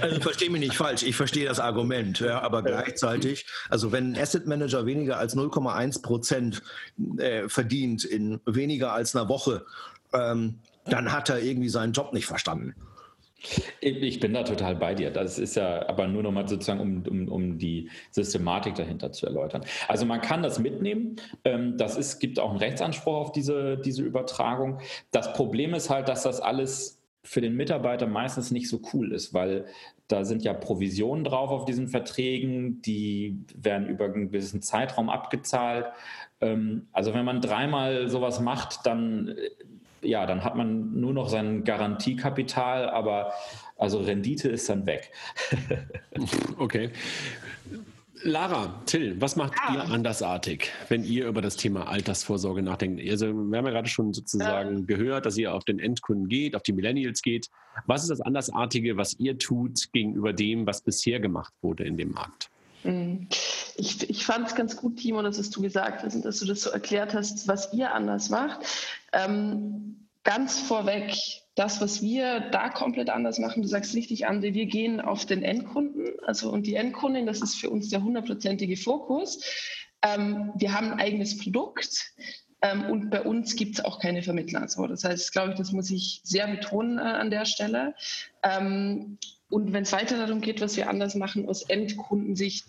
[0.01, 4.19] Also verstehe mich nicht falsch, ich verstehe das Argument, ja, aber gleichzeitig, also wenn ein
[4.19, 6.63] Asset Manager weniger als 0,1 Prozent
[7.17, 9.63] äh, verdient in weniger als einer Woche,
[10.11, 12.73] ähm, dann hat er irgendwie seinen Job nicht verstanden.
[13.81, 15.11] Ich bin da total bei dir.
[15.11, 19.63] Das ist ja aber nur nochmal sozusagen, um, um, um die Systematik dahinter zu erläutern.
[19.87, 21.17] Also man kann das mitnehmen.
[21.43, 24.79] Ähm, das ist, gibt auch einen Rechtsanspruch auf diese, diese Übertragung.
[25.11, 29.33] Das Problem ist halt, dass das alles für den Mitarbeiter meistens nicht so cool ist,
[29.33, 29.65] weil
[30.07, 35.87] da sind ja Provisionen drauf auf diesen Verträgen, die werden über einen gewissen Zeitraum abgezahlt.
[36.39, 39.35] Ähm, also wenn man dreimal sowas macht, dann
[40.01, 43.33] ja, dann hat man nur noch sein Garantiekapital, aber
[43.77, 45.11] also Rendite ist dann weg.
[46.57, 46.91] okay.
[48.23, 49.75] Lara, Till, was macht ja.
[49.75, 53.01] ihr andersartig, wenn ihr über das Thema Altersvorsorge nachdenkt?
[53.07, 54.85] Also, wir haben ja gerade schon sozusagen ja.
[54.85, 57.49] gehört, dass ihr auf den Endkunden geht, auf die Millennials geht.
[57.85, 62.11] Was ist das Andersartige, was ihr tut gegenüber dem, was bisher gemacht wurde in dem
[62.11, 62.49] Markt?
[62.83, 63.27] Mhm.
[63.77, 66.61] Ich, ich fand es ganz gut, Timo, dass du gesagt hast und dass du das
[66.61, 68.65] so erklärt hast, was ihr anders macht.
[69.13, 71.13] Ähm, ganz vorweg,
[71.55, 75.43] das, was wir da komplett anders machen, du sagst richtig, André, wir gehen auf den
[75.43, 79.39] Endkunden, also und die Endkundin, das ist für uns der hundertprozentige Fokus.
[80.01, 82.13] Ähm, wir haben ein eigenes Produkt.
[82.61, 84.67] Ähm, und bei uns gibt es auch keine Vermittler.
[84.67, 87.93] So, das heißt, glaube ich, das muss ich sehr betonen äh, an der Stelle.
[88.43, 89.17] Ähm,
[89.49, 92.65] und wenn es weiter darum geht, was wir anders machen aus Endkundensicht,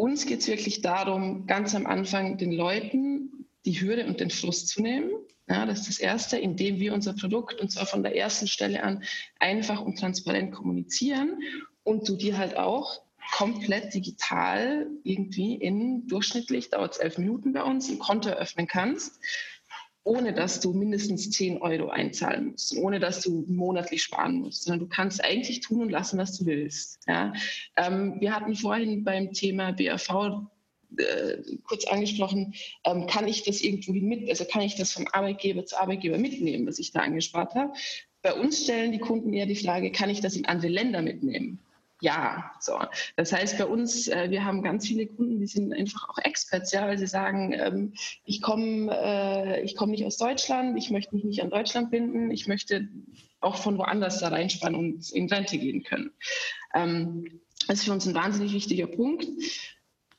[0.00, 4.68] uns geht es wirklich darum, ganz am Anfang den Leuten die Hürde und den Frust
[4.68, 5.10] zu nehmen.
[5.48, 8.82] Ja, das ist das Erste, indem wir unser Produkt und zwar von der ersten Stelle
[8.82, 9.02] an
[9.38, 11.40] einfach und transparent kommunizieren
[11.82, 13.02] und du dir halt auch
[13.36, 19.20] komplett digital irgendwie in durchschnittlich, dauert es elf Minuten bei uns, ein Konto eröffnen kannst
[20.04, 24.80] ohne dass du mindestens 10 Euro einzahlen musst, ohne dass du monatlich sparen musst, sondern
[24.80, 27.00] du kannst eigentlich tun und lassen, was du willst.
[27.06, 27.32] Ja?
[27.76, 30.48] Ähm, wir hatten vorhin beim Thema BAV
[30.96, 35.64] äh, kurz angesprochen, ähm, kann ich das irgendwo mit, also kann ich das vom Arbeitgeber
[35.66, 37.72] zu Arbeitgeber mitnehmen, was ich da angespart habe.
[38.22, 41.58] Bei uns stellen die Kunden eher die Frage, kann ich das in andere Länder mitnehmen?
[42.00, 42.50] Ja.
[42.60, 42.78] So.
[43.16, 46.72] Das heißt, bei uns, äh, wir haben ganz viele Kunden, die sind einfach auch Experts,
[46.72, 47.92] ja, weil sie sagen, ähm,
[48.24, 52.30] ich komme äh, ich komm nicht aus Deutschland, ich möchte mich nicht an Deutschland binden,
[52.30, 52.88] ich möchte
[53.40, 56.10] auch von woanders da reinspannen und in Rente gehen können.
[56.74, 59.26] Ähm, das ist für uns ein wahnsinnig wichtiger Punkt.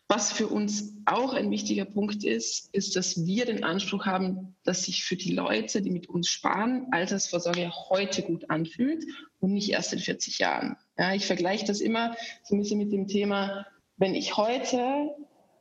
[0.07, 4.84] Was für uns auch ein wichtiger Punkt ist, ist, dass wir den Anspruch haben, dass
[4.84, 9.05] sich für die Leute, die mit uns sparen, Altersvorsorge heute gut anfühlt
[9.41, 10.77] und nicht erst in 40 Jahren.
[10.97, 13.65] Ja, ich vergleiche das immer so ein bisschen mit dem Thema,
[13.97, 15.09] wenn ich heute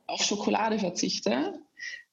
[0.07, 1.59] auf Schokolade verzichte,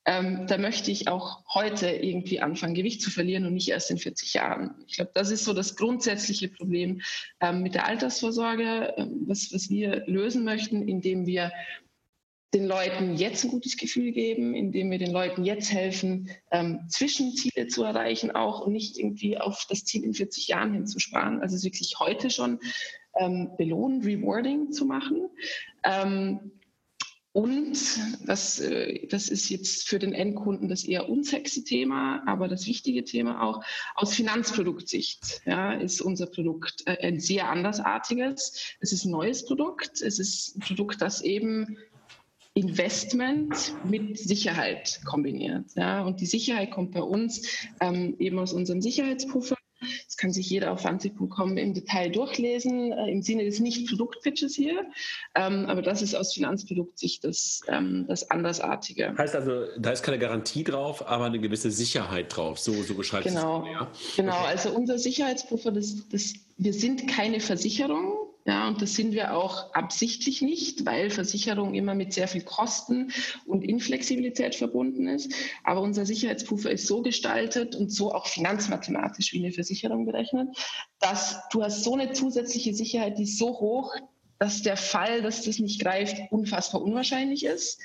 [0.08, 3.98] ähm, da möchte ich auch heute irgendwie anfangen, Gewicht zu verlieren und nicht erst in
[3.98, 4.74] 40 Jahren.
[4.86, 7.02] Ich glaube, das ist so das grundsätzliche Problem
[7.40, 11.52] ähm, mit der Altersvorsorge, ähm, was, was wir lösen möchten, indem wir
[12.54, 17.66] den Leuten jetzt ein gutes Gefühl geben, indem wir den Leuten jetzt helfen, ähm, Zwischenziele
[17.66, 21.40] zu erreichen auch und nicht irgendwie auf das Ziel in 40 Jahren hinzusparen.
[21.40, 22.58] Also wirklich heute schon
[23.18, 25.28] ähm, belohnen, rewarding zu machen.
[25.84, 26.52] Ähm,
[27.32, 27.78] und
[28.26, 33.04] das, äh, das ist jetzt für den Endkunden das eher unsexy Thema, aber das wichtige
[33.04, 33.62] Thema auch
[33.94, 38.76] aus Finanzproduktsicht ja, ist unser Produkt äh, ein sehr andersartiges.
[38.80, 40.00] Es ist ein neues Produkt.
[40.00, 41.76] Es ist ein Produkt, das eben
[42.58, 45.66] Investment mit Sicherheit kombiniert.
[45.76, 47.46] Ja, und die Sicherheit kommt bei uns
[47.80, 49.56] ähm, eben aus unserem Sicherheitspuffer.
[50.06, 54.86] Das kann sich jeder auf fancy.com im Detail durchlesen, äh, im Sinne des Nicht-Produktpitches hier.
[55.36, 59.14] Ähm, aber das ist aus Finanzproduktsicht das, ähm, das Andersartige.
[59.16, 62.58] Heißt also, da ist keine Garantie drauf, aber eine gewisse Sicherheit drauf.
[62.58, 63.62] So, so gestaltet genau.
[63.62, 63.72] es.
[63.72, 63.92] Ja?
[64.16, 64.46] Genau, okay.
[64.48, 68.17] also unser Sicherheitspuffer, das, das, wir sind keine Versicherung,
[68.48, 73.12] ja, und das sind wir auch absichtlich nicht, weil Versicherung immer mit sehr viel Kosten
[73.44, 75.30] und Inflexibilität verbunden ist.
[75.64, 80.48] Aber unser Sicherheitspuffer ist so gestaltet und so auch finanzmathematisch wie eine Versicherung berechnet,
[80.98, 83.94] dass du hast so eine zusätzliche Sicherheit, die so hoch,
[84.38, 87.82] dass der Fall, dass das nicht greift, unfassbar unwahrscheinlich ist.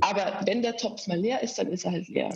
[0.00, 2.30] Aber wenn der Topf mal leer ist, dann ist er halt leer.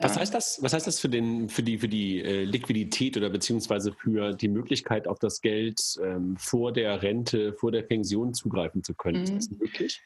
[0.00, 0.62] Was heißt das?
[0.62, 4.48] Was heißt das für, den, für die, für die äh, Liquidität oder beziehungsweise für die
[4.48, 9.18] Möglichkeit, auf das Geld ähm, vor der Rente, vor der Pension zugreifen zu können?
[9.18, 9.38] Mhm.
[9.38, 10.02] Ist das möglich?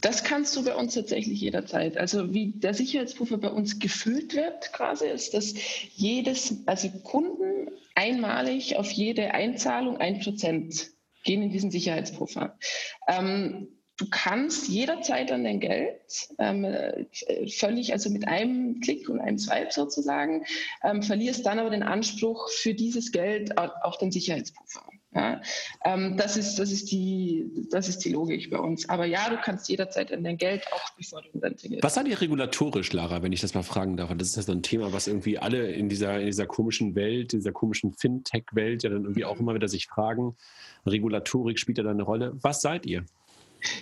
[0.00, 1.96] Das kannst du bei uns tatsächlich jederzeit.
[1.96, 5.54] Also wie der Sicherheitspuffer bei uns gefüllt wird, quasi, ist, dass
[5.94, 10.90] jedes, also Kunden einmalig auf jede Einzahlung ein Prozent
[11.24, 12.58] gehen in diesen Sicherheitspuffer.
[13.08, 16.00] Ähm, Du kannst jederzeit an dein Geld
[16.38, 17.06] ähm, äh,
[17.48, 20.44] völlig, also mit einem Klick und einem Swipe sozusagen,
[20.84, 24.82] ähm, verlierst dann aber den Anspruch für dieses Geld auch den Sicherheitspuffer.
[25.16, 25.40] Ja,
[25.86, 28.86] ähm, das, ist, das, ist die, das ist die Logik bei uns.
[28.90, 31.82] Aber ja, du kannst jederzeit an dein Geld auch bevor du in Rente gehst.
[31.82, 34.12] Was seid ihr regulatorisch, Lara, wenn ich das mal fragen darf?
[34.14, 37.32] Das ist ja so ein Thema, was irgendwie alle in dieser, in dieser komischen Welt,
[37.32, 40.36] dieser komischen Fintech-Welt ja dann irgendwie auch immer wieder sich fragen.
[40.84, 42.36] Regulatorik spielt ja da eine Rolle.
[42.42, 43.06] Was seid ihr?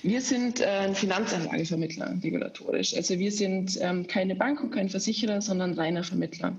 [0.03, 2.95] Wir sind äh, ein Finanzanlagevermittler regulatorisch.
[2.95, 6.57] Also wir sind ähm, keine Bank und kein Versicherer, sondern reiner Vermittler.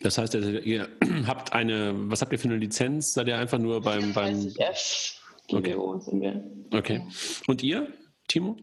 [0.00, 0.88] Das heißt, also ihr
[1.26, 3.14] habt eine, was habt ihr für eine Lizenz?
[3.14, 4.12] Seid ihr einfach nur beim...
[4.12, 5.20] beim F
[5.52, 5.76] okay.
[6.00, 6.44] sind wir.
[6.72, 7.02] Okay.
[7.46, 7.88] Und ihr,
[8.28, 8.56] Timo?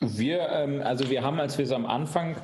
[0.00, 2.36] Wir, ähm, also wir haben, als wir es am Anfang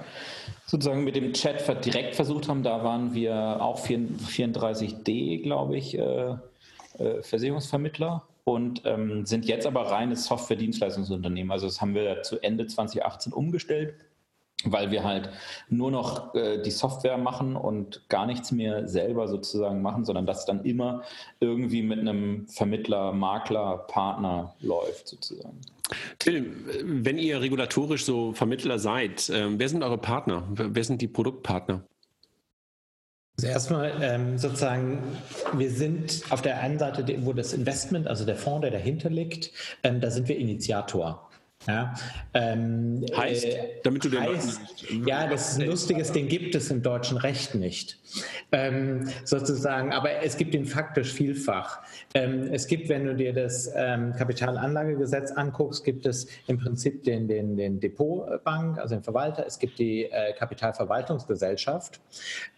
[0.66, 6.34] sozusagen mit dem Chat direkt versucht haben, da waren wir auch 34D, glaube ich, äh,
[6.98, 11.50] äh, Versicherungsvermittler und ähm, sind jetzt aber reines Software-Dienstleistungsunternehmen.
[11.50, 13.94] Also das haben wir zu Ende 2018 umgestellt,
[14.64, 15.30] weil wir halt
[15.68, 20.44] nur noch äh, die Software machen und gar nichts mehr selber sozusagen machen, sondern das
[20.44, 21.02] dann immer
[21.40, 25.60] irgendwie mit einem Vermittler, Makler, Partner läuft sozusagen.
[26.18, 26.52] Till,
[26.84, 30.44] wenn ihr regulatorisch so Vermittler seid, äh, wer sind eure Partner?
[30.50, 31.82] Wer sind die Produktpartner?
[33.36, 35.02] Also erstmal ähm, sozusagen,
[35.54, 39.50] wir sind auf der einen Seite, wo das Investment, also der Fonds, der dahinter liegt,
[39.82, 41.28] ähm, da sind wir Initiator.
[41.66, 41.94] Ja,
[42.34, 44.60] ähm, heißt, äh, damit du den heißt,
[45.06, 47.98] Ja, das ist ein lustiges, den gibt es im deutschen Recht nicht.
[48.52, 51.80] Ähm, sozusagen, aber es gibt ihn faktisch vielfach.
[52.14, 57.26] Ähm, es gibt, wenn du dir das ähm, Kapitalanlagegesetz anguckst, gibt es im Prinzip den,
[57.26, 62.00] den, den Depotbank, also den Verwalter, es gibt die äh, Kapitalverwaltungsgesellschaft,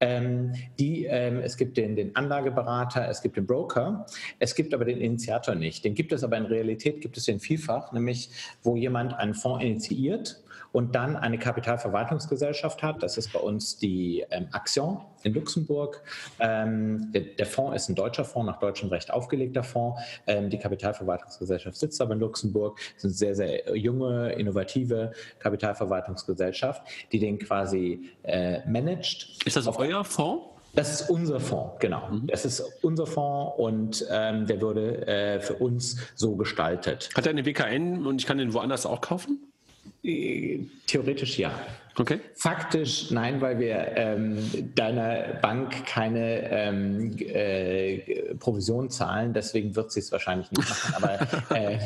[0.00, 4.04] ähm, die, ähm, es gibt den, den Anlageberater, es gibt den Broker,
[4.38, 5.84] es gibt aber den Initiator nicht.
[5.84, 8.28] Den gibt es aber in Realität, gibt es den vielfach, nämlich
[8.62, 10.42] wo jemand jemand einen Fonds initiiert
[10.72, 13.02] und dann eine Kapitalverwaltungsgesellschaft hat.
[13.02, 16.02] Das ist bei uns die ähm, Action in Luxemburg.
[16.38, 20.00] Ähm, der, der, Fonds ist ein deutscher Fonds, nach deutschem Recht aufgelegter Fonds.
[20.26, 22.78] Ähm, die Kapitalverwaltungsgesellschaft sitzt aber in Luxemburg.
[22.94, 26.82] Das ist eine sehr, sehr junge, innovative Kapitalverwaltungsgesellschaft,
[27.12, 29.46] die den quasi äh, managt.
[29.46, 30.55] Ist das euer Fonds?
[30.76, 32.08] Das ist unser Fonds, genau.
[32.08, 32.26] Mhm.
[32.26, 37.08] Das ist unser Fonds und ähm, der wurde äh, für uns so gestaltet.
[37.16, 39.38] Hat er eine WKN und ich kann den woanders auch kaufen?
[40.04, 41.50] Äh, theoretisch ja.
[41.98, 42.20] Okay.
[42.34, 50.00] Faktisch nein, weil wir ähm, deiner Bank keine ähm, äh, Provision zahlen, deswegen wird sie
[50.00, 50.94] es wahrscheinlich nicht machen.
[50.94, 51.78] Aber äh,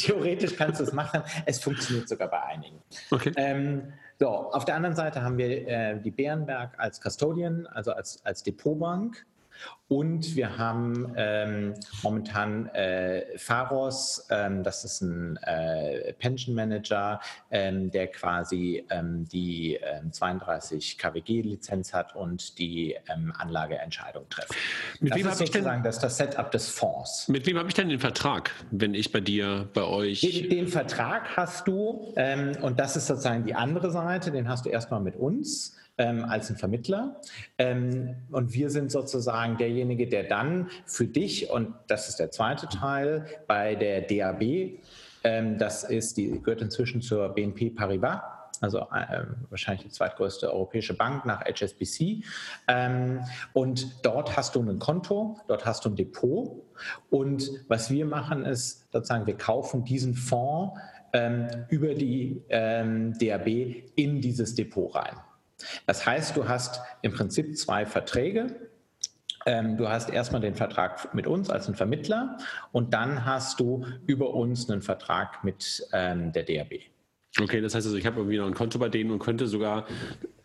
[0.00, 1.22] theoretisch kannst du es machen.
[1.44, 2.80] Es funktioniert sogar bei einigen.
[3.12, 3.32] Okay.
[3.36, 8.24] Ähm, so, auf der anderen Seite haben wir äh, die Bärenberg als Custodian, also als,
[8.24, 9.26] als Depotbank.
[9.88, 17.20] Und wir haben ähm, momentan äh, Pharos, ähm, das ist ein äh, Pension Manager,
[17.52, 19.78] ähm, der quasi ähm, die
[20.10, 24.54] 32 KWG-Lizenz hat und die ähm, Anlageentscheidung trifft.
[24.98, 27.28] Mit das wem ist sozusagen denn, das, das Setup des Fonds.
[27.28, 30.20] Mit wem habe ich denn den Vertrag, wenn ich bei dir, bei euch...
[30.20, 34.66] Den, den Vertrag hast du, ähm, und das ist sozusagen die andere Seite, den hast
[34.66, 37.20] du erstmal mit uns ähm, als ein Vermittler.
[37.58, 42.68] Ähm, und wir sind sozusagen derjenige, der dann für dich, und das ist der zweite
[42.68, 44.80] Teil, bei der DAB,
[45.22, 48.20] ähm, das ist die, gehört inzwischen zur BNP Paribas,
[48.60, 52.24] also äh, wahrscheinlich die zweitgrößte europäische Bank nach HSBC.
[52.68, 53.20] Ähm,
[53.52, 56.62] und dort hast du ein Konto, dort hast du ein Depot.
[57.10, 60.78] Und was wir machen ist, sozusagen, wir kaufen diesen Fonds
[61.12, 63.46] ähm, über die ähm, DAB
[63.94, 65.16] in dieses Depot rein.
[65.86, 68.68] Das heißt, du hast im Prinzip zwei Verträge.
[69.46, 72.36] Ähm, du hast erstmal den Vertrag mit uns als ein Vermittler
[72.72, 76.80] und dann hast du über uns einen Vertrag mit ähm, der DRB.
[77.40, 79.86] Okay, das heißt also, ich habe irgendwie noch ein Konto bei denen und könnte sogar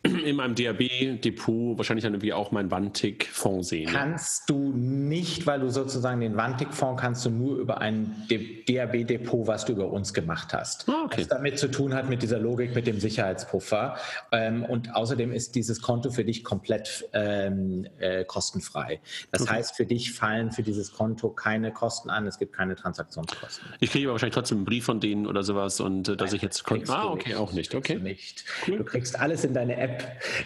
[0.03, 3.89] in meinem DAB-Depot wahrscheinlich dann irgendwie auch meinen Wantik-Fonds sehen.
[3.91, 9.65] Kannst du nicht, weil du sozusagen den Wantik-Fonds kannst du nur über ein DAB-Depot, was
[9.65, 10.89] du über uns gemacht hast.
[10.89, 11.21] Ah, okay.
[11.21, 13.95] Was damit zu tun hat mit dieser Logik, mit dem Sicherheitspuffer.
[14.31, 19.01] Ähm, und außerdem ist dieses Konto für dich komplett ähm, äh, kostenfrei.
[19.31, 19.51] Das okay.
[19.51, 23.67] heißt, für dich fallen für dieses Konto keine Kosten an, es gibt keine Transaktionskosten.
[23.79, 26.37] Ich kriege aber wahrscheinlich trotzdem einen Brief von denen oder sowas und äh, dass Nein,
[26.37, 26.63] ich jetzt...
[26.89, 27.37] Ah, okay, nicht.
[27.37, 27.75] auch nicht.
[27.75, 27.95] Okay.
[27.95, 28.45] Du, nicht.
[28.67, 28.77] Cool.
[28.77, 30.03] du kriegst alles in deine App App.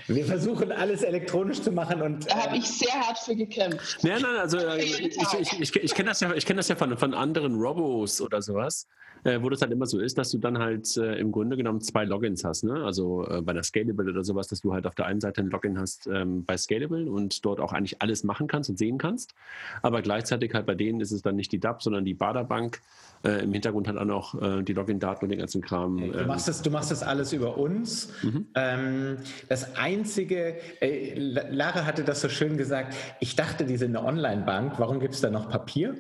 [0.08, 2.30] Wir versuchen alles elektronisch zu machen und.
[2.30, 4.04] Da habe ich sehr hart für gekämpft.
[4.04, 6.76] Nein, nein, also äh, ich, ich, ich, ich kenne das ja, ich kenn das ja
[6.76, 8.88] von, von anderen Robos oder sowas
[9.26, 11.82] äh, wo das halt immer so ist, dass du dann halt äh, im Grunde genommen
[11.82, 12.64] zwei Logins hast.
[12.64, 12.86] Ne?
[12.86, 15.50] Also äh, bei der Scalable oder sowas, dass du halt auf der einen Seite ein
[15.50, 19.34] Login hast ähm, bei Scalable und dort auch eigentlich alles machen kannst und sehen kannst.
[19.82, 22.82] Aber gleichzeitig halt bei denen ist es dann nicht die DAP, sondern die Baderbank.
[23.26, 25.98] Äh, Im Hintergrund hat auch noch äh, die Login-Daten und den ganzen Kram.
[25.98, 26.28] Du ähm.
[26.28, 28.10] machst, das, du machst das alles über uns.
[28.22, 28.48] Mhm.
[28.56, 29.18] Ähm,
[29.50, 34.74] das Einzige, äh, Lara hatte das so schön gesagt, ich dachte, die sind eine Online-Bank,
[34.78, 35.96] warum gibt es da noch Papier?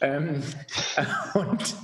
[0.00, 0.42] Ähm,
[1.34, 1.76] und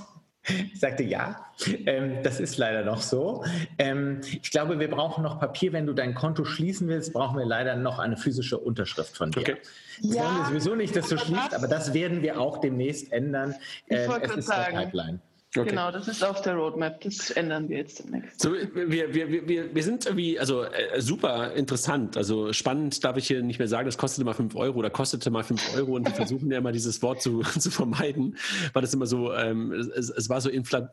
[0.49, 1.47] ich sagte ja,
[1.87, 3.45] ähm, das ist leider noch so.
[3.79, 5.73] Ähm, ich glaube, wir brauchen noch Papier.
[5.73, 9.41] Wenn du dein Konto schließen willst, brauchen wir leider noch eine physische Unterschrift von dir.
[9.41, 9.57] Okay.
[10.03, 13.13] Das ja, wollen wir sowieso nicht, dass du schließt, aber das werden wir auch demnächst
[13.13, 13.55] ändern.
[13.89, 14.75] Ähm, es ist sagen.
[14.75, 15.21] der Pipeline.
[15.57, 15.71] Okay.
[15.71, 17.01] Genau, das ist auf der Roadmap.
[17.01, 18.41] Das ändern wir jetzt demnächst.
[18.41, 22.17] So, wir, wir, wir, wir sind irgendwie, also äh, super interessant.
[22.17, 25.29] Also spannend darf ich hier nicht mehr sagen, das kostete mal 5 Euro oder kostete
[25.31, 28.37] mal 5 Euro und wir versuchen ja immer dieses Wort zu, zu vermeiden,
[28.75, 30.93] weil das immer so, ähm, es, es war so inflat,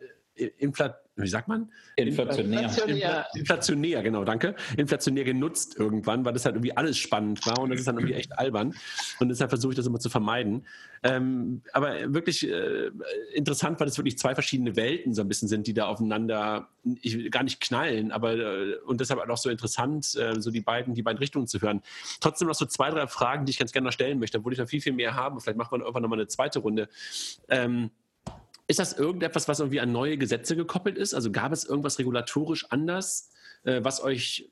[0.57, 1.71] inflat wie sagt man?
[1.95, 2.61] Inflationär.
[2.61, 3.27] Inflationär.
[3.33, 4.55] Inflationär, genau, danke.
[4.77, 8.13] Inflationär genutzt irgendwann, weil das halt irgendwie alles spannend war und das ist dann irgendwie
[8.13, 8.75] echt albern.
[9.19, 10.67] Und deshalb versuche ich das immer zu vermeiden.
[11.01, 12.91] Ähm, aber wirklich äh,
[13.33, 16.69] interessant, weil es wirklich zwei verschiedene Welten so ein bisschen sind, die da aufeinander
[17.01, 20.93] ich, gar nicht knallen, aber äh, und deshalb auch so interessant, äh, so die beiden,
[20.93, 21.81] die beiden Richtungen zu hören.
[22.21, 24.59] Trotzdem noch so zwei, drei Fragen, die ich ganz gerne noch stellen möchte, obwohl ich
[24.59, 25.41] noch viel, viel mehr habe.
[25.41, 26.89] Vielleicht machen wir irgendwann nochmal eine zweite Runde.
[27.49, 27.89] Ähm,
[28.67, 31.13] ist das irgendetwas, was irgendwie an neue Gesetze gekoppelt ist?
[31.13, 33.31] Also gab es irgendwas regulatorisch anders,
[33.63, 34.49] äh, was euch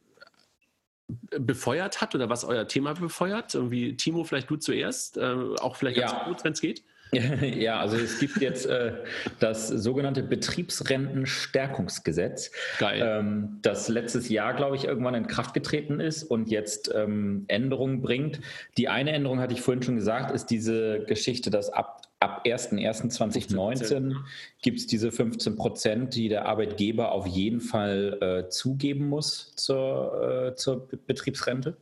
[1.07, 3.53] befeuert hat oder was euer Thema befeuert?
[3.53, 6.83] Irgendwie, Timo, vielleicht du zuerst, äh, auch vielleicht ganz kurz, wenn es geht.
[7.13, 8.91] Ja, also es gibt jetzt äh,
[9.39, 12.51] das sogenannte Betriebsrentenstärkungsgesetz,
[12.81, 18.01] ähm, das letztes Jahr, glaube ich, irgendwann in Kraft getreten ist und jetzt ähm, Änderungen
[18.01, 18.41] bringt.
[18.77, 24.15] Die eine Änderung, hatte ich vorhin schon gesagt, ist diese Geschichte, dass ab, ab 01.01.2019
[24.61, 30.51] gibt es diese 15 Prozent, die der Arbeitgeber auf jeden Fall äh, zugeben muss zur,
[30.51, 31.77] äh, zur Betriebsrente.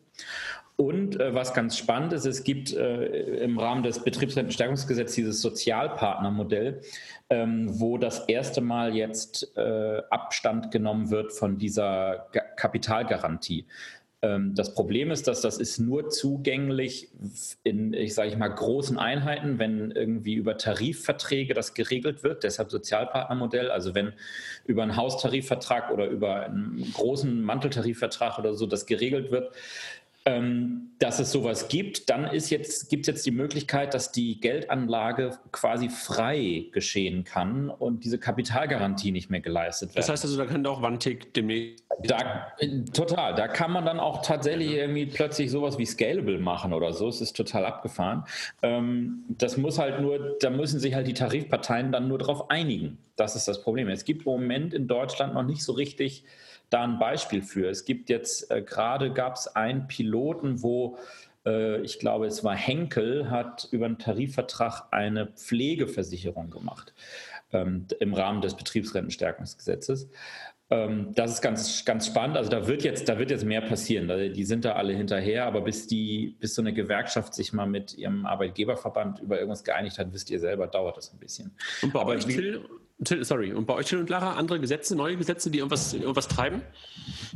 [0.75, 3.05] Und äh, was ganz spannend ist, es gibt äh,
[3.43, 6.81] im Rahmen des Betriebsrentenstärkungsgesetzes dieses Sozialpartnermodell,
[7.29, 13.65] ähm, wo das erste Mal jetzt äh, Abstand genommen wird von dieser Ga Kapitalgarantie.
[14.23, 17.09] Ähm, das Problem ist, dass das ist nur zugänglich
[17.63, 22.71] in, ich sage ich mal, großen Einheiten, wenn irgendwie über Tarifverträge das geregelt wird, deshalb
[22.71, 23.69] Sozialpartnermodell.
[23.69, 24.13] Also wenn
[24.65, 29.53] über einen Haustarifvertrag oder über einen großen Manteltarifvertrag oder so das geregelt wird,
[30.25, 34.39] ähm, dass es sowas gibt, dann ist jetzt, gibt es jetzt die Möglichkeit, dass die
[34.39, 39.97] Geldanlage quasi frei geschehen kann und diese Kapitalgarantie nicht mehr geleistet wird.
[39.97, 41.83] Das heißt also, da könnte auch Wantik demnächst.
[42.05, 42.53] Da,
[42.93, 43.35] total.
[43.35, 47.09] Da kann man dann auch tatsächlich irgendwie plötzlich sowas wie Scalable machen oder so.
[47.09, 48.23] Es ist total abgefahren.
[48.61, 52.97] Ähm, das muss halt nur, da müssen sich halt die Tarifparteien dann nur darauf einigen.
[53.17, 53.89] Das ist das Problem.
[53.89, 56.23] Es gibt im Moment in Deutschland noch nicht so richtig
[56.73, 57.69] da ein Beispiel für.
[57.69, 60.97] Es gibt jetzt äh, gerade gab es einen Piloten, wo
[61.45, 66.93] äh, ich glaube, es war Henkel, hat über einen Tarifvertrag eine Pflegeversicherung gemacht
[67.51, 70.09] ähm, im Rahmen des Betriebsrentenstärkungsgesetzes.
[70.69, 72.37] Ähm, das ist ganz, ganz spannend.
[72.37, 74.07] Also da wird jetzt, da wird jetzt mehr passieren.
[74.33, 77.97] Die sind da alle hinterher, aber bis die, bis so eine Gewerkschaft sich mal mit
[77.97, 81.51] ihrem Arbeitgeberverband über irgendwas geeinigt hat, wisst ihr selber, dauert das ein bisschen.
[81.81, 82.63] Und bei aber euch, Till,
[83.07, 86.61] sorry, und bei euch Till und Lara andere Gesetze, neue Gesetze, die irgendwas, irgendwas treiben?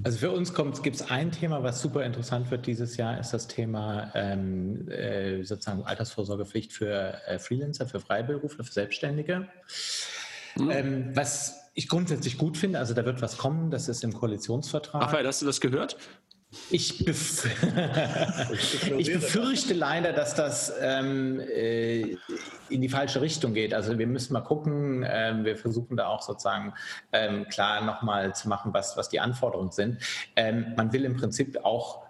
[0.03, 3.47] Also für uns gibt es ein Thema, was super interessant wird dieses Jahr, ist das
[3.47, 9.47] Thema ähm, äh, sozusagen Altersvorsorgepflicht für äh, Freelancer, für Freiberufler, für Selbstständige.
[10.55, 10.71] Mhm.
[10.71, 12.79] Ähm, was ich grundsätzlich gut finde.
[12.79, 15.01] Also da wird was kommen, das ist im Koalitionsvertrag.
[15.01, 15.97] Raphael, hast du das gehört?
[16.69, 17.45] Ich, bef
[18.97, 22.17] ich, befürchte leider, dass das ähm, äh,
[22.69, 23.73] in die falsche Richtung geht.
[23.73, 25.05] Also wir müssen mal gucken.
[25.07, 26.73] Ähm, wir versuchen da auch sozusagen
[27.13, 30.01] ähm, klar nochmal zu machen, was, was die Anforderungen sind.
[30.35, 32.06] Ähm, man will im Prinzip auch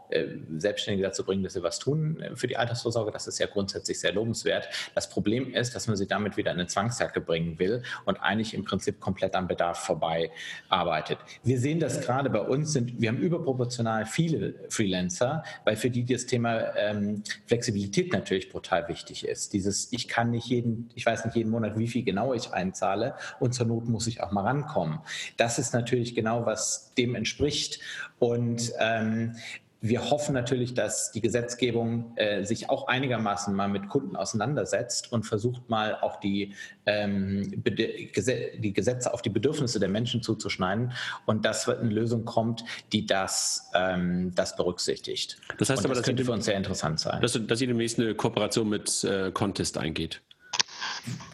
[0.58, 3.12] Selbstständige dazu bringen, dass sie was tun äh, für die Altersvorsorge.
[3.12, 4.70] Das ist ja grundsätzlich sehr lobenswert.
[4.95, 8.53] Das Problem ist, dass man sie damit wieder in eine Zwangsjacke bringen will und eigentlich
[8.53, 10.32] im Prinzip komplett am Bedarf vorbei
[10.70, 11.20] arbeitet.
[11.43, 16.05] Wir sehen das gerade bei uns, sind, wir haben überproportional viele Freelancer, weil für die
[16.05, 19.53] das Thema ähm, Flexibilität natürlich brutal wichtig ist.
[19.53, 23.16] Dieses, ich kann nicht jeden, ich weiß nicht jeden Monat, wie viel genau ich einzahle
[23.39, 24.99] und zur Not muss ich auch mal rankommen.
[25.38, 27.80] Das ist natürlich genau, was dem entspricht.
[28.20, 29.36] Und ähm,
[29.82, 35.24] wir hoffen natürlich, dass die Gesetzgebung äh, sich auch einigermaßen mal mit Kunden auseinandersetzt und
[35.24, 36.54] versucht mal auch die,
[36.86, 40.94] ähm, die Gesetze auf die Bedürfnisse der Menschen zuzuschneiden
[41.26, 45.38] und dass eine Lösung kommt, die das, ähm, das berücksichtigt.
[45.60, 47.22] Das heißt und aber, das könnte für uns sehr interessant sein.
[47.22, 50.22] Dass, dass ihr demnächst eine Kooperation mit äh, Contest eingeht.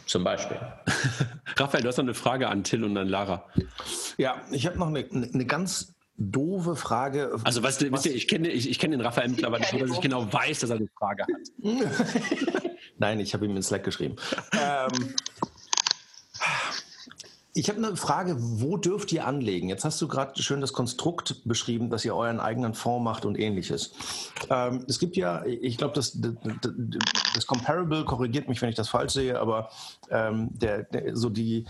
[0.06, 0.58] Zum Beispiel.
[1.58, 3.46] Raphael, du hast noch eine Frage an Till und an Lara.
[4.18, 7.36] Ja, ich habe noch eine, eine ganz doofe Frage.
[7.44, 9.92] Also du, was, wisst ihr, ich kenne ich, ich kenn den Raphael mittlerweile schon, dass
[9.92, 11.32] ich genau weiß, dass er eine Frage hat.
[12.98, 14.16] Nein, ich habe ihm in Slack geschrieben.
[14.54, 15.16] ähm,
[17.56, 19.70] ich habe eine Frage, wo dürft ihr anlegen?
[19.70, 23.38] Jetzt hast du gerade schön das Konstrukt beschrieben, dass ihr euren eigenen Fonds macht und
[23.38, 23.94] ähnliches.
[24.50, 26.34] Ähm, es gibt ja, ich glaube, das, das,
[27.36, 29.70] das, Comparable korrigiert mich, wenn ich das falsch sehe, aber
[30.10, 31.66] ähm, der, der, so die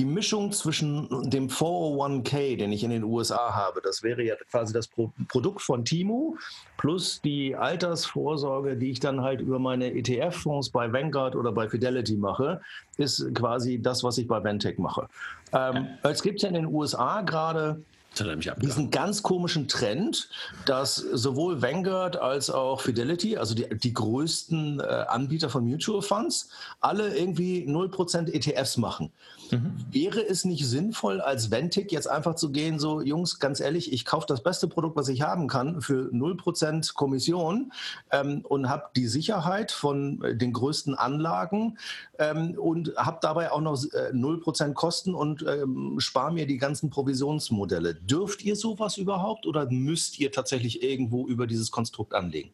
[0.00, 4.72] die Mischung zwischen dem 401k, den ich in den USA habe, das wäre ja quasi
[4.72, 6.38] das Pro Produkt von Timo,
[6.78, 12.16] plus die Altersvorsorge, die ich dann halt über meine ETF-Fonds bei Vanguard oder bei Fidelity
[12.16, 12.62] mache,
[12.96, 15.06] ist quasi das, was ich bei Ventec mache.
[15.52, 17.82] Ähm, es gibt ja in den USA gerade
[18.16, 20.30] diesen ganz komischen Trend,
[20.64, 26.48] dass sowohl Vanguard als auch Fidelity, also die, die größten äh, Anbieter von Mutual Funds,
[26.80, 29.12] alle irgendwie 0% ETFs machen.
[29.50, 29.72] Mhm.
[29.90, 34.04] Wäre es nicht sinnvoll, als Ventic jetzt einfach zu gehen, so Jungs, ganz ehrlich, ich
[34.04, 37.72] kaufe das beste Produkt, was ich haben kann, für 0% Kommission
[38.10, 41.78] ähm, und habe die Sicherheit von äh, den größten Anlagen
[42.18, 46.90] ähm, und habe dabei auch noch äh, 0% Kosten und ähm, spare mir die ganzen
[46.90, 47.94] Provisionsmodelle.
[47.94, 52.50] Dürft ihr sowas überhaupt oder müsst ihr tatsächlich irgendwo über dieses Konstrukt anlegen?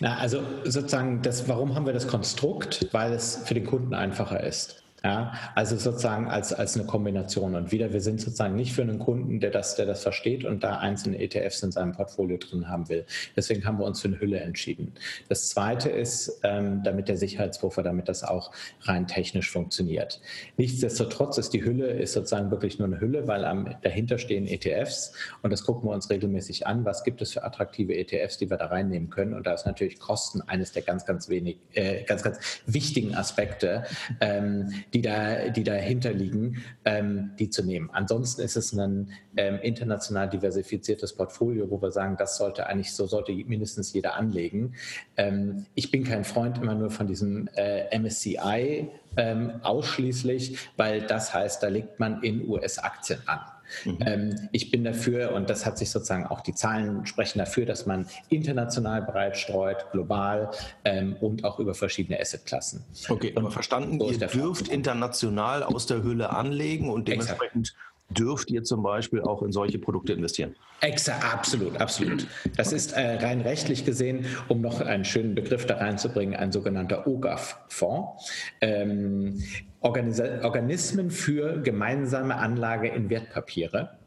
[0.00, 2.88] Na, also sozusagen, das, warum haben wir das Konstrukt?
[2.92, 4.81] Weil es für den Kunden einfacher ist.
[5.04, 7.56] Ja, also sozusagen als, als eine Kombination.
[7.56, 10.62] Und wieder, wir sind sozusagen nicht für einen Kunden, der das, der das versteht und
[10.62, 13.04] da einzelne ETFs in seinem Portfolio drin haben will.
[13.34, 14.92] Deswegen haben wir uns für eine Hülle entschieden.
[15.28, 20.20] Das zweite ist, ähm, damit der Sicherheitspuffer, damit das auch rein technisch funktioniert.
[20.56, 25.14] Nichtsdestotrotz ist die Hülle ist sozusagen wirklich nur eine Hülle, weil am, dahinter stehen ETFs
[25.42, 26.84] und das gucken wir uns regelmäßig an.
[26.84, 29.34] Was gibt es für attraktive ETFs, die wir da reinnehmen können?
[29.34, 33.82] Und da ist natürlich Kosten eines der ganz, ganz wenig, äh, ganz, ganz wichtigen Aspekte.
[34.20, 37.90] Ähm, die, da, die dahinter liegen, ähm, die zu nehmen.
[37.92, 43.06] Ansonsten ist es ein ähm, international diversifiziertes Portfolio, wo wir sagen, das sollte eigentlich, so
[43.06, 44.74] sollte mindestens jeder anlegen.
[45.16, 51.32] Ähm, ich bin kein Freund immer nur von diesem äh, MSCI ähm, ausschließlich, weil das
[51.34, 53.40] heißt, da legt man in US-Aktien an.
[53.84, 53.98] Mhm.
[54.04, 57.86] Ähm, ich bin dafür, und das hat sich sozusagen auch die Zahlen sprechen dafür, dass
[57.86, 60.50] man international breit streut, global
[60.84, 62.84] ähm, und auch über verschiedene Assetklassen.
[63.08, 68.50] Okay, aber verstanden, so ihr dürft international aus der Hülle anlegen und dementsprechend Exakt dürft
[68.50, 70.54] ihr zum Beispiel auch in solche Produkte investieren.
[70.80, 72.26] Exakt, absolut, absolut.
[72.56, 77.06] Das ist äh, rein rechtlich gesehen, um noch einen schönen Begriff da reinzubringen, ein sogenannter
[77.06, 78.30] OGAF-Fonds.
[78.60, 79.42] Ähm,
[79.82, 83.98] Organismen für gemeinsame Anlage in Wertpapiere.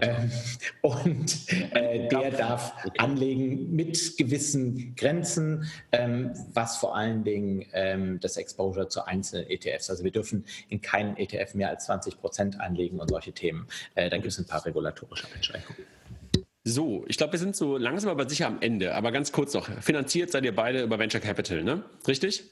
[0.00, 0.30] Ähm,
[0.82, 8.36] und äh, der darf anlegen mit gewissen Grenzen, ähm, was vor allen Dingen ähm, das
[8.36, 9.90] Exposure zu einzelnen ETFs.
[9.90, 13.66] Also wir dürfen in keinen ETF mehr als 20 Prozent anlegen und solche Themen.
[13.94, 15.82] Äh, da gibt es ein paar regulatorische Einschränkungen.
[16.64, 18.94] So, ich glaube, wir sind so langsam aber sicher am Ende.
[18.94, 19.70] Aber ganz kurz noch.
[19.82, 21.82] Finanziert seid ihr beide über Venture Capital, ne?
[22.06, 22.44] Richtig?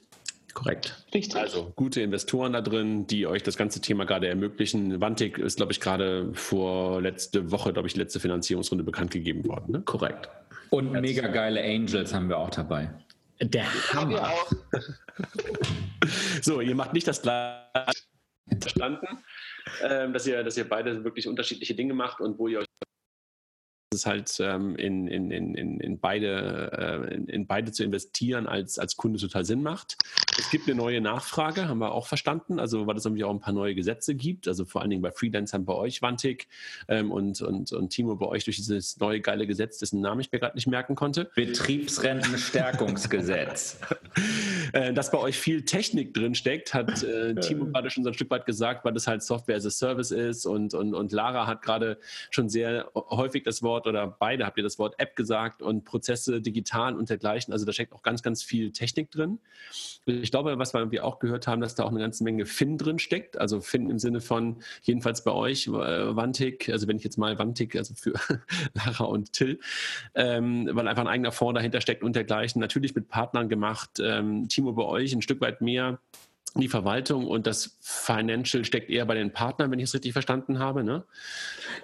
[0.57, 1.04] Korrekt.
[1.12, 1.38] Richtig.
[1.38, 5.02] Also gute Investoren da drin, die euch das ganze Thema gerade ermöglichen.
[5.02, 9.72] Vantik ist, glaube ich, gerade vor letzte Woche, glaube ich, letzte Finanzierungsrunde bekannt gegeben worden.
[9.72, 9.82] Ne?
[9.82, 10.30] Korrekt.
[10.70, 11.02] Und Jetzt.
[11.02, 12.90] mega geile Angels haben wir auch dabei.
[13.38, 14.32] Der Hammer.
[16.40, 17.68] so, ihr macht nicht das gleiche
[18.59, 19.07] verstanden,
[19.82, 22.66] ähm, dass, ihr, dass ihr beide wirklich unterschiedliche Dinge macht und wo ihr euch
[23.95, 28.80] es halt ähm, in, in, in, in, beide, äh, in, in, beide zu investieren als,
[28.80, 29.97] als Kunde total Sinn macht.
[30.39, 33.39] Es gibt eine neue Nachfrage, haben wir auch verstanden, also weil es irgendwie auch ein
[33.39, 36.49] paar neue Gesetze gibt, also vor allen Dingen bei Freelancern bei euch, Wantik
[36.89, 40.32] ähm, und, und, und Timo bei euch durch dieses neue geile Gesetz, dessen Namen ich
[40.32, 41.30] mir gerade nicht merken konnte.
[41.37, 43.78] Betriebsrentenstärkungsgesetz.
[44.72, 48.14] äh, dass bei euch viel Technik drin steckt, hat äh, Timo gerade schon so ein
[48.14, 51.47] Stück weit gesagt, weil das halt Software as a Service ist und, und, und Lara
[51.47, 51.99] hat gerade
[52.30, 55.85] schon sehr häufig das Wort Wort oder beide habt ihr das Wort App gesagt und
[55.85, 57.53] Prozesse digital und dergleichen.
[57.53, 59.39] Also da steckt auch ganz, ganz viel Technik drin.
[60.07, 62.99] Ich glaube, was wir auch gehört haben, dass da auch eine ganze Menge Fin drin
[62.99, 63.39] steckt.
[63.39, 67.39] Also Fin im Sinne von, jedenfalls bei euch, äh, Wantik, also wenn ich jetzt mal
[67.39, 68.14] Wantik, also für
[68.74, 69.61] Lara und Till,
[70.14, 72.61] ähm, weil einfach ein eigener Fonds dahinter steckt und dergleichen.
[72.61, 74.01] Natürlich mit Partnern gemacht.
[74.01, 75.99] Ähm, Timo bei euch ein Stück weit mehr
[76.61, 80.59] die Verwaltung und das Financial steckt eher bei den Partnern, wenn ich es richtig verstanden
[80.59, 80.84] habe.
[80.84, 81.04] Ne?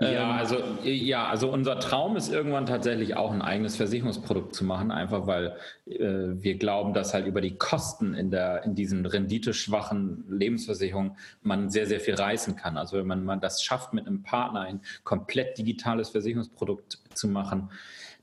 [0.01, 4.65] Ja, ähm, also, ja, also unser Traum ist irgendwann tatsächlich auch ein eigenes Versicherungsprodukt zu
[4.65, 5.57] machen, einfach weil
[5.87, 11.71] äh, wir glauben, dass halt über die Kosten in, der, in diesen renditeschwachen Lebensversicherungen man
[11.71, 12.77] sehr, sehr viel reißen kann.
[12.77, 17.71] Also wenn man, man das schafft, mit einem Partner ein komplett digitales Versicherungsprodukt zu machen,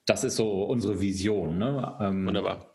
[0.05, 1.57] das ist so unsere Vision.
[1.57, 1.95] Ne?
[1.99, 2.68] Ähm, Wunderbar.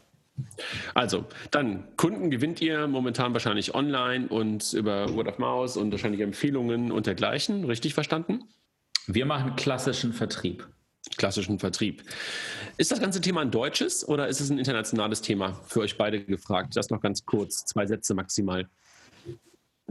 [0.94, 6.20] Also, dann Kunden gewinnt ihr momentan wahrscheinlich online und über Word of Mouse und wahrscheinlich
[6.20, 7.64] Empfehlungen und dergleichen.
[7.64, 8.44] Richtig verstanden?
[9.06, 10.66] Wir machen klassischen Vertrieb.
[11.16, 12.02] Klassischen Vertrieb.
[12.78, 15.52] Ist das ganze Thema ein deutsches oder ist es ein internationales Thema?
[15.66, 16.76] Für euch beide gefragt.
[16.76, 18.68] Das noch ganz kurz, zwei Sätze maximal.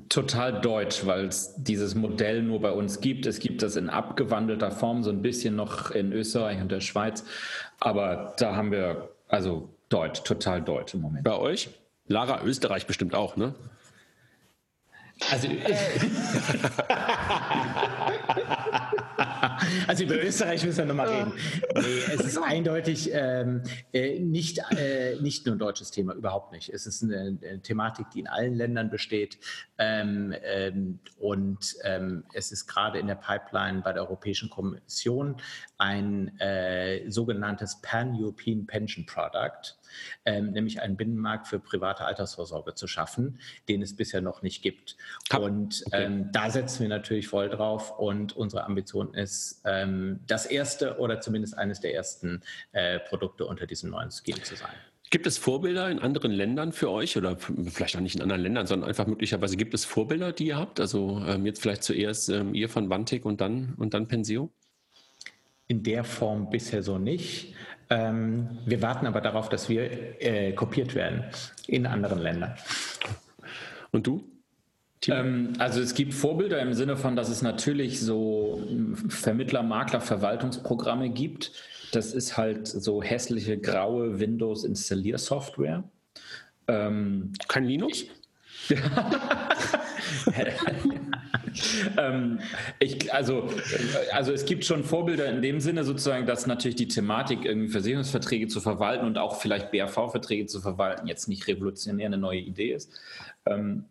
[0.09, 3.27] Total deutsch, weil es dieses Modell nur bei uns gibt.
[3.27, 7.23] Es gibt das in abgewandelter Form so ein bisschen noch in Österreich und der Schweiz.
[7.79, 11.23] Aber da haben wir, also Deutsch, total deutsch im Moment.
[11.23, 11.69] Bei euch?
[12.07, 13.53] Lara, Österreich bestimmt auch, ne?
[15.31, 15.47] Also,
[19.87, 21.31] also über Österreich müssen wir nochmal reden.
[21.75, 23.61] Nee, es ist eindeutig ähm,
[23.93, 26.69] äh, nicht, äh, nicht nur ein deutsches Thema, überhaupt nicht.
[26.69, 29.37] Es ist eine, eine Thematik, die in allen Ländern besteht.
[29.77, 35.35] Ähm, ähm, und ähm, es ist gerade in der Pipeline bei der Europäischen Kommission
[35.77, 39.75] ein äh, sogenanntes Pan-European Pension Product
[40.25, 44.97] ähm, nämlich einen Binnenmarkt für private Altersvorsorge zu schaffen, den es bisher noch nicht gibt.
[45.35, 46.03] Und okay.
[46.03, 51.19] ähm, da setzen wir natürlich voll drauf und unsere Ambition ist, ähm, das erste oder
[51.21, 52.41] zumindest eines der ersten
[52.71, 54.73] äh, Produkte unter diesem neuen Scheme zu sein.
[55.13, 58.65] Gibt es Vorbilder in anderen Ländern für euch oder vielleicht auch nicht in anderen Ländern,
[58.65, 60.79] sondern einfach möglicherweise gibt es Vorbilder, die ihr habt?
[60.79, 64.51] Also ähm, jetzt vielleicht zuerst ähm, ihr von Vantik und dann und dann Pensio?
[65.67, 67.53] In der Form bisher so nicht.
[67.93, 71.25] Ähm, wir warten aber darauf, dass wir äh, kopiert werden
[71.67, 72.55] in anderen Ländern.
[73.91, 74.23] Und du?
[75.07, 78.63] Ähm, also es gibt Vorbilder im Sinne von, dass es natürlich so
[79.09, 81.51] Vermittler, Makler, Verwaltungsprogramme gibt.
[81.91, 85.83] Das ist halt so hässliche graue Windows Installiersoftware.
[86.67, 88.05] Ähm, Kein Linux?
[91.97, 92.39] ähm,
[92.79, 93.49] ich, also,
[94.11, 98.47] also es gibt schon Vorbilder in dem Sinne sozusagen, dass natürlich die Thematik, irgendwie Versicherungsverträge
[98.47, 102.91] zu verwalten und auch vielleicht BAV-Verträge zu verwalten, jetzt nicht revolutionär eine neue Idee ist.
[103.45, 103.85] Ähm,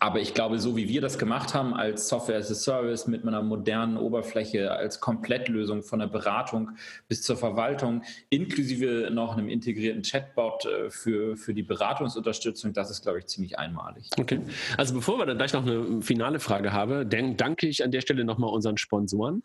[0.00, 3.26] aber ich glaube, so wie wir das gemacht haben als Software as a Service mit
[3.26, 6.70] einer modernen Oberfläche, als Komplettlösung von der Beratung
[7.08, 13.02] bis zur Verwaltung, inklusive noch einem integrierten Chatbot äh, für, für die Beratungsunterstützung, das ist,
[13.02, 14.10] glaube ich, ziemlich einmalig.
[14.18, 14.40] Okay.
[14.76, 18.00] Also bevor wir dann gleich noch eine finale Frage haben, dann danke ich an der
[18.00, 19.42] Stelle nochmal unseren Sponsoren,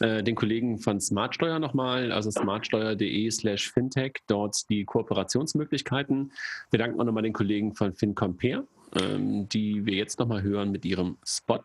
[0.00, 6.32] äh, den Kollegen von Smartsteuer nochmal, also smartsteuer.de slash fintech, dort die Kooperationsmöglichkeiten.
[6.70, 8.66] Wir danken auch nochmal den Kollegen von FinCompare
[9.00, 11.62] ähm, die wir jetzt nochmal hören mit ihrem Spot.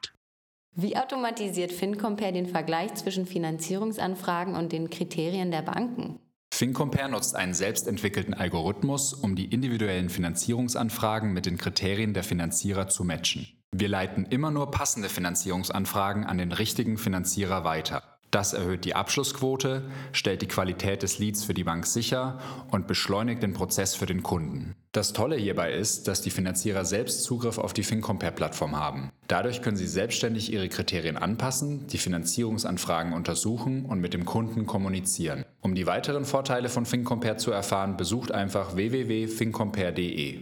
[0.73, 6.19] Wie automatisiert FinCompare den Vergleich zwischen Finanzierungsanfragen und den Kriterien der Banken?
[6.53, 13.03] FinCompare nutzt einen selbstentwickelten Algorithmus, um die individuellen Finanzierungsanfragen mit den Kriterien der Finanzierer zu
[13.03, 13.47] matchen.
[13.73, 18.10] Wir leiten immer nur passende Finanzierungsanfragen an den richtigen Finanzierer weiter.
[18.31, 19.83] Das erhöht die Abschlussquote,
[20.13, 22.39] stellt die Qualität des Leads für die Bank sicher
[22.71, 24.73] und beschleunigt den Prozess für den Kunden.
[24.93, 29.11] Das Tolle hierbei ist, dass die Finanzierer selbst Zugriff auf die FinCompare-Plattform haben.
[29.27, 35.43] Dadurch können sie selbstständig ihre Kriterien anpassen, die Finanzierungsanfragen untersuchen und mit dem Kunden kommunizieren.
[35.59, 40.39] Um die weiteren Vorteile von FinCompare zu erfahren, besucht einfach www.fincompare.de.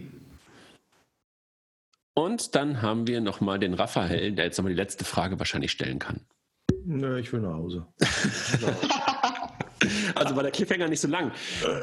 [2.14, 5.98] Und dann haben wir nochmal den Raphael, der jetzt nochmal die letzte Frage wahrscheinlich stellen
[5.98, 6.20] kann.
[6.84, 7.86] Nö, ich will nach Hause.
[10.14, 11.32] also war der Cliffhanger nicht so lang.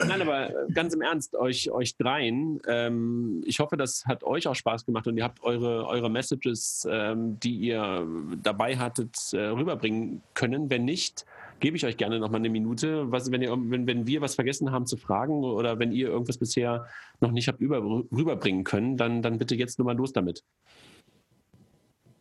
[0.08, 4.56] Nein, aber ganz im Ernst, euch, euch dreien, ähm, ich hoffe, das hat euch auch
[4.56, 8.08] Spaß gemacht und ihr habt eure, eure Messages, ähm, die ihr
[8.42, 10.70] dabei hattet, äh, rüberbringen können.
[10.70, 11.26] Wenn nicht,
[11.60, 13.12] gebe ich euch gerne noch mal eine Minute.
[13.12, 16.38] Was, wenn, ihr, wenn, wenn wir was vergessen haben zu fragen oder wenn ihr irgendwas
[16.38, 16.88] bisher
[17.20, 20.44] noch nicht habt über, rüberbringen können, dann, dann bitte jetzt nur mal los damit.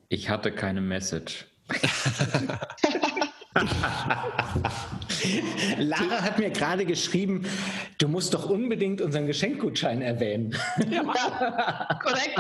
[0.08, 1.46] Ich hatte keine Message.
[1.68, 3.22] ハハハハ!
[5.78, 7.46] Lara hat mir gerade geschrieben,
[7.98, 10.54] du musst doch unbedingt unseren Geschenkgutschein erwähnen.
[10.90, 12.38] Ja, korrekt.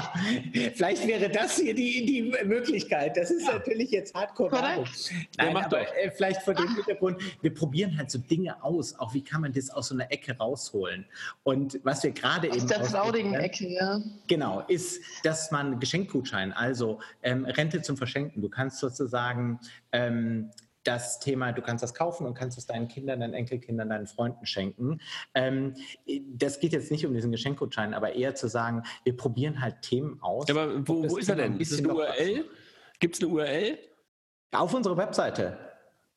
[0.74, 3.16] Vielleicht wäre das hier die, die Möglichkeit.
[3.16, 3.54] Das ist ja.
[3.54, 4.50] natürlich jetzt hardcore.
[4.50, 5.10] Korrekt.
[5.38, 8.98] Nein, ja, aber äh, vielleicht vor dem Hintergrund, wir probieren halt so Dinge aus.
[8.98, 11.06] Auch wie kann man das aus so einer Ecke rausholen?
[11.44, 12.56] Und was wir gerade eben.
[12.56, 14.00] Aus der traurigen Ecke, ja.
[14.26, 19.60] Genau, ist, dass man Geschenkgutschein, also ähm, Rente zum Verschenken, du kannst sozusagen
[19.92, 20.50] ähm,
[20.86, 24.46] das Thema, du kannst das kaufen und kannst es deinen Kindern, deinen Enkelkindern, deinen Freunden
[24.46, 25.00] schenken.
[25.34, 25.74] Ähm,
[26.28, 30.22] das geht jetzt nicht um diesen Geschenkgutschein, aber eher zu sagen, wir probieren halt Themen
[30.22, 30.48] aus.
[30.48, 31.58] Ja, aber wo, wo ist er denn?
[31.58, 32.44] Ist es eine URL?
[33.00, 33.78] Gibt es eine URL?
[34.52, 35.58] Auf unserer Webseite.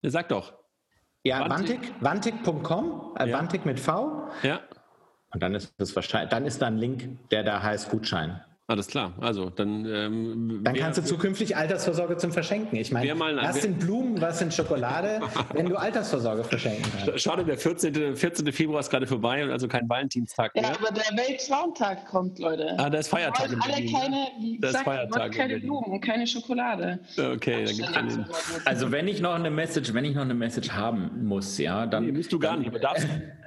[0.01, 0.53] Ja, sag doch.
[1.23, 3.37] Ja, Vantik, vantik.com, äh, ja.
[3.37, 4.29] Vantik mit V.
[4.43, 4.61] Ja.
[5.31, 8.41] Und dann ist das wahrscheinlich, dann ist da ein Link, der da heißt Gutschein.
[8.69, 9.13] Alles klar.
[9.19, 9.83] Also dann.
[9.85, 12.77] Ähm, dann kannst du zukünftig Altersvorsorge zum Verschenken.
[12.77, 15.21] Ich meine, was sind Blumen, was sind Schokolade,
[15.53, 17.19] wenn du Altersvorsorge verschenken kannst?
[17.19, 18.15] Schade, der 14.
[18.15, 18.53] 14.
[18.53, 20.65] Februar ist gerade vorbei und also kein Valentinstag mehr.
[20.65, 22.75] Ja, aber der Weltfrauentag kommt, Leute.
[22.77, 23.49] Ah, da ist Feiertag.
[23.49, 26.99] Wir alle keine, wie das gesagt, Feiertag keine Blumen und keine Schokolade.
[27.17, 28.25] Okay, dann gibt's den.
[28.65, 32.05] Also wenn ich noch eine Message, wenn ich noch eine Message haben muss, ja, dann.
[32.05, 33.07] Nee, musst du gar nicht, aber darfst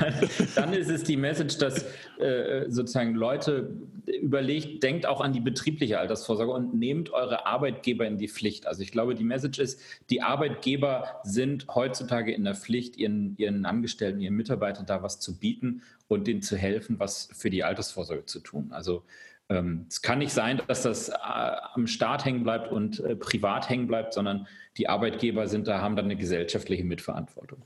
[0.00, 0.14] dann,
[0.54, 1.86] dann, ist es die Message, dass
[2.18, 3.70] äh, sozusagen Leute
[4.06, 8.66] überlegt, denkt auch an die betriebliche Altersvorsorge und nehmt eure Arbeitgeber in die Pflicht.
[8.66, 9.80] Also ich glaube, die Message ist,
[10.10, 15.38] die Arbeitgeber sind heutzutage in der Pflicht, ihren, ihren Angestellten, ihren Mitarbeitern da was zu
[15.38, 18.68] bieten und denen zu helfen, was für die Altersvorsorge zu tun.
[18.70, 19.04] Also
[19.48, 23.70] ähm, es kann nicht sein, dass das äh, am Staat hängen bleibt und äh, privat
[23.70, 24.46] hängen bleibt, sondern
[24.76, 27.62] die Arbeitgeber sind da, haben dann eine gesellschaftliche Mitverantwortung.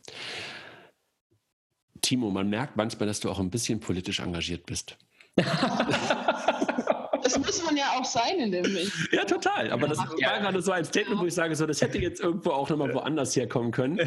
[2.02, 4.96] Timo, man merkt manchmal, dass du auch ein bisschen politisch engagiert bist.
[7.23, 8.90] das muss man ja auch sein in dem Weg.
[9.12, 9.70] Ja, total.
[9.70, 12.51] Aber das war gerade so ein Statement, wo ich sage, so, das hätte jetzt irgendwo
[12.51, 14.01] auch nochmal woanders herkommen können.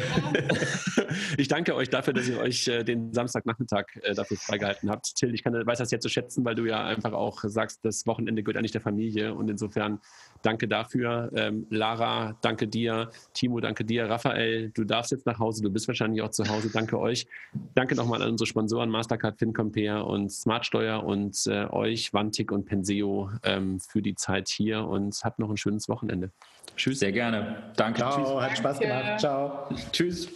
[1.38, 5.16] ich danke euch dafür, dass ihr euch äh, den Samstagnachmittag äh, dafür freigehalten habt.
[5.16, 8.06] Till, ich kann, weiß das jetzt zu schätzen, weil du ja einfach auch sagst, das
[8.06, 9.34] Wochenende gehört eigentlich der Familie.
[9.34, 10.00] Und insofern
[10.42, 11.30] danke dafür.
[11.34, 13.10] Ähm, Lara, danke dir.
[13.32, 14.08] Timo, danke dir.
[14.08, 15.62] Raphael, du darfst jetzt nach Hause.
[15.62, 16.70] Du bist wahrscheinlich auch zu Hause.
[16.72, 17.26] Danke euch.
[17.74, 23.05] Danke nochmal an unsere Sponsoren Mastercard, FinCompare und Smartsteuer und äh, euch, Vantik und Penseo
[23.42, 26.30] ähm, für die Zeit hier und habt noch ein schönes Wochenende.
[26.76, 27.00] Tschüss.
[27.00, 27.72] Sehr gerne.
[27.76, 27.98] Danke.
[28.00, 28.42] Ciao, Tschüss.
[28.42, 29.20] hat Spaß gemacht.
[29.20, 29.68] Ciao.
[29.92, 30.28] Tschüss.